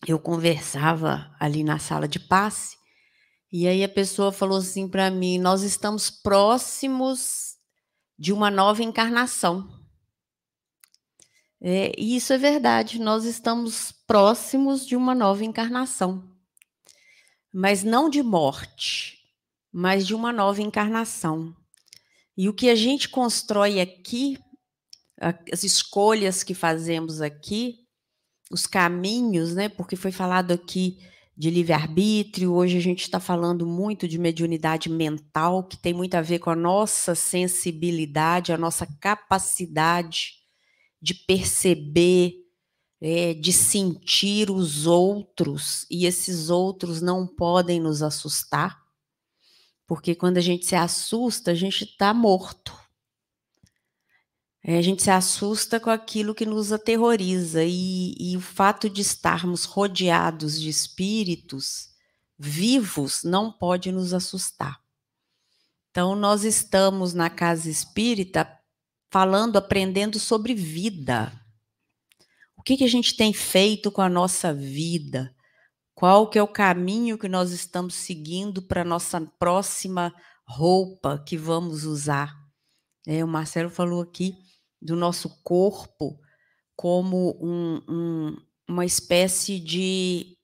[0.06, 2.76] eu conversava ali na sala de passe,
[3.50, 7.56] e aí a pessoa falou assim para mim: Nós estamos próximos
[8.18, 9.68] de uma nova encarnação.
[11.60, 16.24] É, e isso é verdade, nós estamos próximos de uma nova encarnação.
[17.52, 19.18] Mas não de morte,
[19.72, 21.56] mas de uma nova encarnação.
[22.38, 24.38] E o que a gente constrói aqui,
[25.52, 27.80] as escolhas que fazemos aqui,
[28.48, 29.68] os caminhos, né?
[29.68, 30.98] Porque foi falado aqui
[31.36, 36.22] de livre-arbítrio, hoje a gente está falando muito de mediunidade mental, que tem muito a
[36.22, 40.34] ver com a nossa sensibilidade, a nossa capacidade
[41.02, 42.34] de perceber,
[43.00, 48.87] é, de sentir os outros, e esses outros não podem nos assustar,
[49.88, 52.78] porque quando a gente se assusta, a gente está morto.
[54.62, 59.00] É, a gente se assusta com aquilo que nos aterroriza, e, e o fato de
[59.00, 61.88] estarmos rodeados de espíritos
[62.38, 64.78] vivos não pode nos assustar.
[65.90, 68.46] Então, nós estamos na casa espírita
[69.10, 71.32] falando, aprendendo sobre vida.
[72.54, 75.34] O que, que a gente tem feito com a nossa vida?
[75.98, 80.14] Qual que é o caminho que nós estamos seguindo para nossa próxima
[80.46, 82.32] roupa que vamos usar?
[83.04, 84.38] É, o Marcelo falou aqui
[84.80, 86.20] do nosso corpo
[86.76, 88.36] como um, um,
[88.68, 90.38] uma espécie de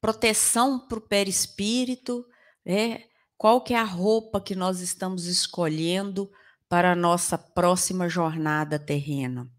[0.00, 2.24] proteção para o perispírito,
[2.64, 3.02] é,
[3.36, 6.30] qual que é a roupa que nós estamos escolhendo
[6.66, 9.54] para a nossa próxima jornada terrena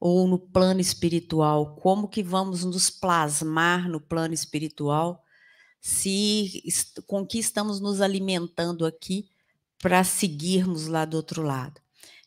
[0.00, 5.24] ou no plano espiritual, como que vamos nos plasmar no plano espiritual,
[5.80, 6.62] se
[7.06, 9.28] com que estamos nos alimentando aqui
[9.80, 11.80] para seguirmos lá do outro lado.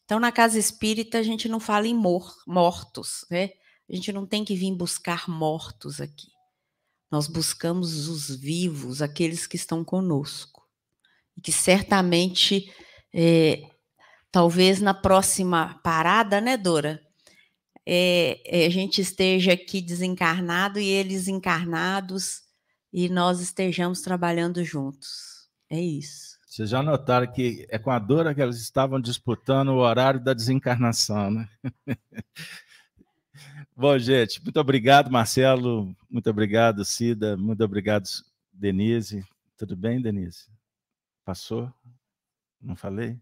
[0.03, 3.51] Então, na casa espírita, a gente não fala em mor mortos, né?
[3.89, 6.27] A gente não tem que vir buscar mortos aqui.
[7.09, 10.65] Nós buscamos os vivos, aqueles que estão conosco.
[11.37, 12.73] E que certamente
[13.13, 13.69] é,
[14.31, 17.01] talvez na próxima parada, né, Dora?
[17.85, 22.41] É, a gente esteja aqui desencarnado e eles encarnados
[22.93, 25.49] e nós estejamos trabalhando juntos.
[25.69, 26.37] É isso.
[26.45, 30.33] Vocês já notaram que é com a Dora que elas estavam disputando o horário da
[30.33, 31.49] desencarnação, né?
[33.73, 35.95] Bom, gente, muito obrigado, Marcelo.
[36.09, 37.37] Muito obrigado, Cida.
[37.37, 38.05] Muito obrigado,
[38.51, 39.25] Denise.
[39.57, 40.49] Tudo bem, Denise?
[41.23, 41.73] Passou?
[42.61, 43.17] Não falei?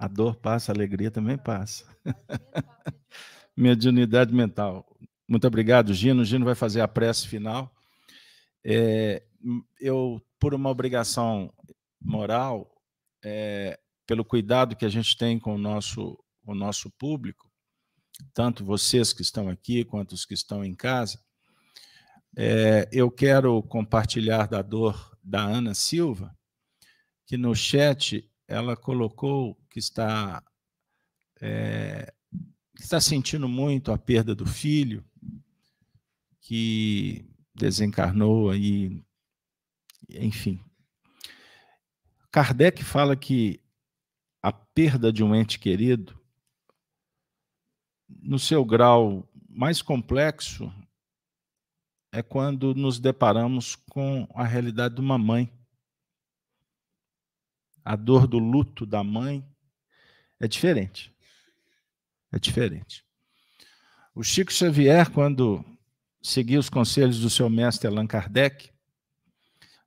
[0.00, 1.84] A dor passa, a alegria também passa.
[3.54, 4.96] Mediunidade mental.
[5.28, 6.24] Muito obrigado, Gino.
[6.24, 7.70] Gino vai fazer a prece final.
[8.64, 9.22] É,
[9.78, 11.52] eu, por uma obrigação
[12.00, 12.82] moral,
[13.22, 17.50] é, pelo cuidado que a gente tem com o nosso, o nosso público,
[18.32, 21.20] tanto vocês que estão aqui quanto os que estão em casa,
[22.34, 26.34] é, eu quero compartilhar da dor da Ana Silva,
[27.26, 30.42] que no chat ela colocou que está,
[31.40, 32.12] é,
[32.74, 35.04] está sentindo muito a perda do filho,
[36.40, 37.24] que
[37.54, 39.04] desencarnou aí,
[40.08, 40.60] enfim.
[42.32, 43.62] Kardec fala que
[44.42, 46.18] a perda de um ente querido,
[48.08, 50.72] no seu grau mais complexo,
[52.10, 55.48] é quando nos deparamos com a realidade de uma mãe
[57.84, 59.44] a dor do luto da mãe
[60.38, 61.14] é diferente.
[62.32, 63.04] É diferente.
[64.14, 65.64] O Chico Xavier, quando
[66.22, 68.70] seguiu os conselhos do seu mestre Allan Kardec,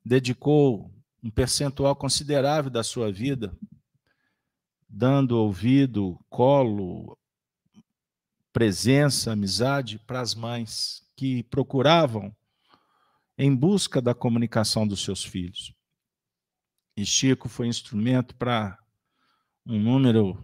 [0.04, 0.92] dedicou
[1.22, 3.56] um percentual considerável da sua vida,
[4.88, 7.18] dando ouvido, colo,
[8.52, 12.34] presença, amizade para as mães que procuravam
[13.36, 15.73] em busca da comunicação dos seus filhos.
[16.96, 18.78] E Chico foi instrumento para
[19.66, 20.42] um número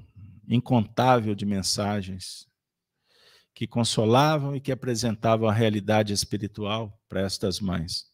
[0.48, 2.48] incontável de mensagens
[3.54, 8.10] que consolavam e que apresentavam a realidade espiritual para estas mães.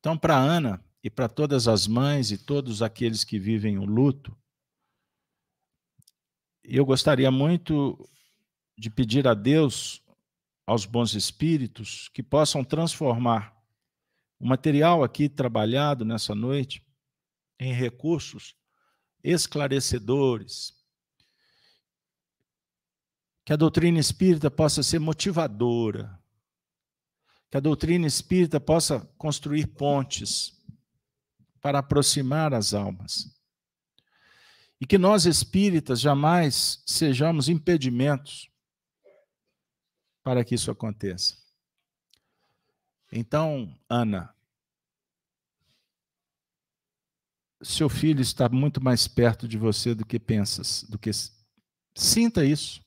[0.00, 4.36] Então, para Ana e para todas as mães e todos aqueles que vivem o luto,
[6.64, 8.08] eu gostaria muito
[8.76, 10.02] de pedir a Deus,
[10.66, 13.56] aos bons espíritos, que possam transformar
[14.42, 16.84] o material aqui trabalhado nessa noite
[17.60, 18.56] em recursos
[19.22, 20.74] esclarecedores,
[23.44, 26.20] que a doutrina espírita possa ser motivadora,
[27.48, 30.60] que a doutrina espírita possa construir pontes
[31.60, 33.32] para aproximar as almas.
[34.80, 38.50] E que nós espíritas jamais sejamos impedimentos
[40.24, 41.41] para que isso aconteça.
[43.14, 44.34] Então, Ana,
[47.62, 51.10] seu filho está muito mais perto de você do que pensas, do que
[51.94, 52.82] sinta isso.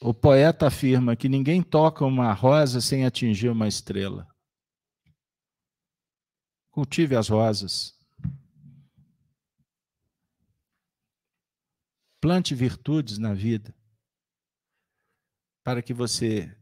[0.00, 4.28] O poeta afirma que ninguém toca uma rosa sem atingir uma estrela.
[6.70, 7.98] Cultive as rosas.
[12.20, 13.74] Plante virtudes na vida,
[15.62, 16.54] para que você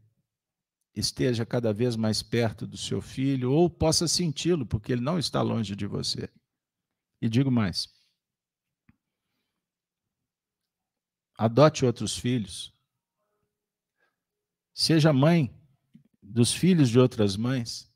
[0.95, 5.41] esteja cada vez mais perto do seu filho ou possa senti-lo, porque ele não está
[5.41, 6.29] longe de você.
[7.21, 7.89] E digo mais:
[11.37, 12.73] adote outros filhos.
[14.73, 15.53] Seja mãe
[16.21, 17.91] dos filhos de outras mães.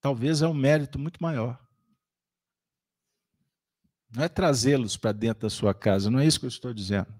[0.00, 1.60] Talvez é um mérito muito maior.
[4.10, 7.12] Não é trazê-los para dentro da sua casa, não é isso que eu estou dizendo.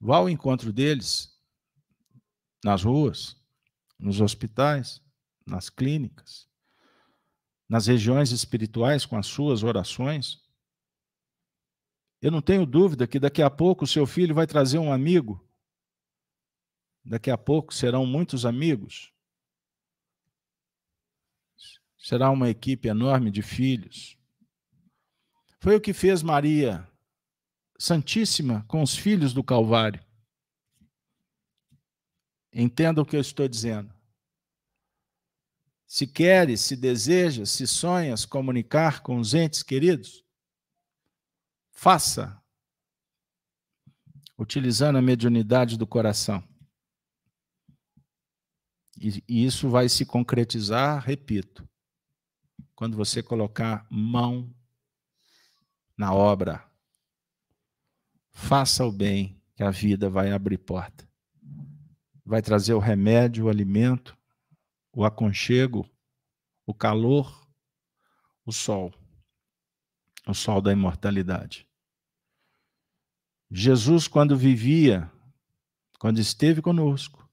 [0.00, 1.33] Vá ao encontro deles
[2.64, 3.36] nas ruas,
[3.98, 5.02] nos hospitais,
[5.46, 6.48] nas clínicas,
[7.68, 10.42] nas regiões espirituais com as suas orações.
[12.22, 15.46] Eu não tenho dúvida que daqui a pouco o seu filho vai trazer um amigo.
[17.04, 19.12] Daqui a pouco serão muitos amigos.
[21.98, 24.18] Será uma equipe enorme de filhos.
[25.60, 26.86] Foi o que fez Maria
[27.78, 30.02] Santíssima com os filhos do Calvário.
[32.54, 33.92] Entenda o que eu estou dizendo.
[35.86, 40.24] Se queres, se desejas, se sonhas comunicar com os entes queridos,
[41.72, 42.40] faça,
[44.38, 46.42] utilizando a mediunidade do coração.
[48.96, 51.68] E, e isso vai se concretizar, repito,
[52.74, 54.54] quando você colocar mão
[55.96, 56.68] na obra.
[58.30, 61.08] Faça o bem, que a vida vai abrir porta.
[62.24, 64.16] Vai trazer o remédio, o alimento,
[64.92, 65.88] o aconchego,
[66.66, 67.46] o calor,
[68.46, 68.92] o sol.
[70.26, 71.68] O sol da imortalidade.
[73.50, 75.10] Jesus, quando vivia,
[75.98, 77.28] quando esteve conosco,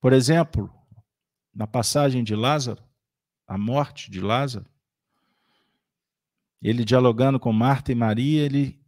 [0.00, 0.72] por exemplo,
[1.54, 2.82] na passagem de Lázaro,
[3.46, 4.66] a morte de Lázaro,
[6.60, 8.84] ele dialogando com Marta e Maria, ele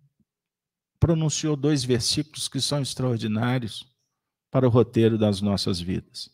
[0.98, 3.93] pronunciou dois versículos que são extraordinários
[4.54, 6.30] para o roteiro das nossas vidas.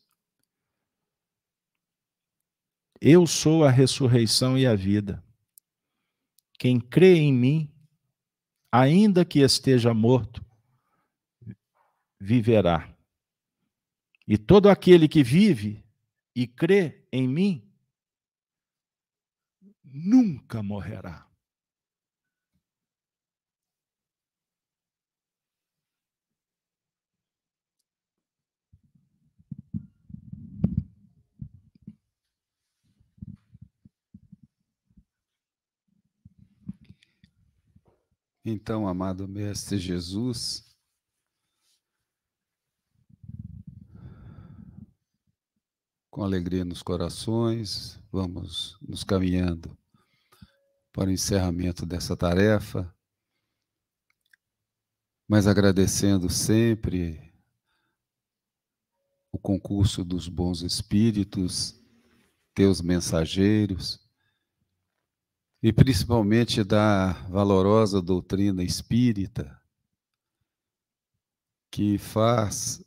[3.00, 5.24] Eu sou a ressurreição e a vida.
[6.58, 7.74] Quem crê em mim,
[8.70, 10.44] ainda que esteja morto,
[12.20, 12.94] viverá.
[14.28, 15.82] E todo aquele que vive
[16.36, 17.72] e crê em mim,
[19.82, 21.26] nunca morrerá.
[38.42, 40.64] Então, amado Mestre Jesus,
[46.10, 49.76] com alegria nos corações, vamos nos caminhando
[50.90, 52.90] para o encerramento dessa tarefa,
[55.28, 57.30] mas agradecendo sempre
[59.30, 61.78] o concurso dos bons espíritos,
[62.54, 64.09] teus mensageiros,
[65.62, 69.60] e principalmente da valorosa doutrina espírita,
[71.70, 72.82] que faz,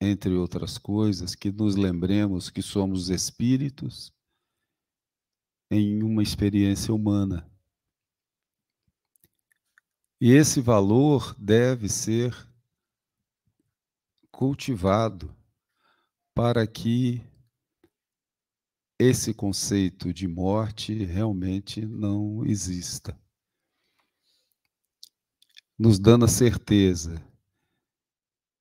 [0.00, 4.12] entre outras coisas, que nos lembremos que somos espíritos
[5.70, 7.50] em uma experiência humana.
[10.20, 12.34] E esse valor deve ser
[14.30, 15.34] cultivado
[16.34, 17.22] para que
[18.98, 23.18] esse conceito de morte realmente não exista.
[25.78, 27.20] Nos dando a certeza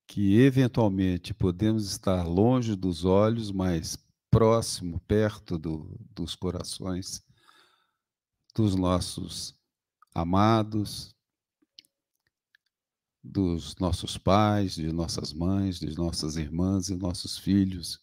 [0.07, 3.97] que eventualmente podemos estar longe dos olhos, mas
[4.29, 7.23] próximo, perto do, dos corações
[8.55, 9.55] dos nossos
[10.13, 11.15] amados,
[13.23, 17.99] dos nossos pais, de nossas mães, de nossas irmãs e nossos filhos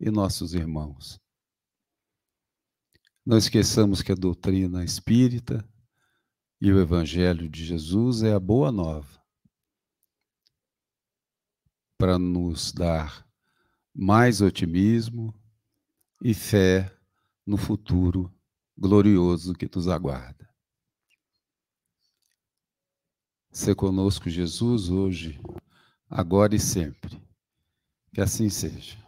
[0.00, 1.20] e nossos irmãos.
[3.26, 5.68] Não esqueçamos que a doutrina espírita
[6.60, 9.20] e o Evangelho de Jesus é a boa nova
[11.98, 13.28] para nos dar
[13.92, 15.34] mais otimismo
[16.22, 16.96] e fé
[17.44, 18.32] no futuro
[18.78, 20.48] glorioso que nos aguarda.
[23.50, 25.40] Se conosco, Jesus, hoje,
[26.08, 27.20] agora e sempre.
[28.14, 29.04] Que assim seja.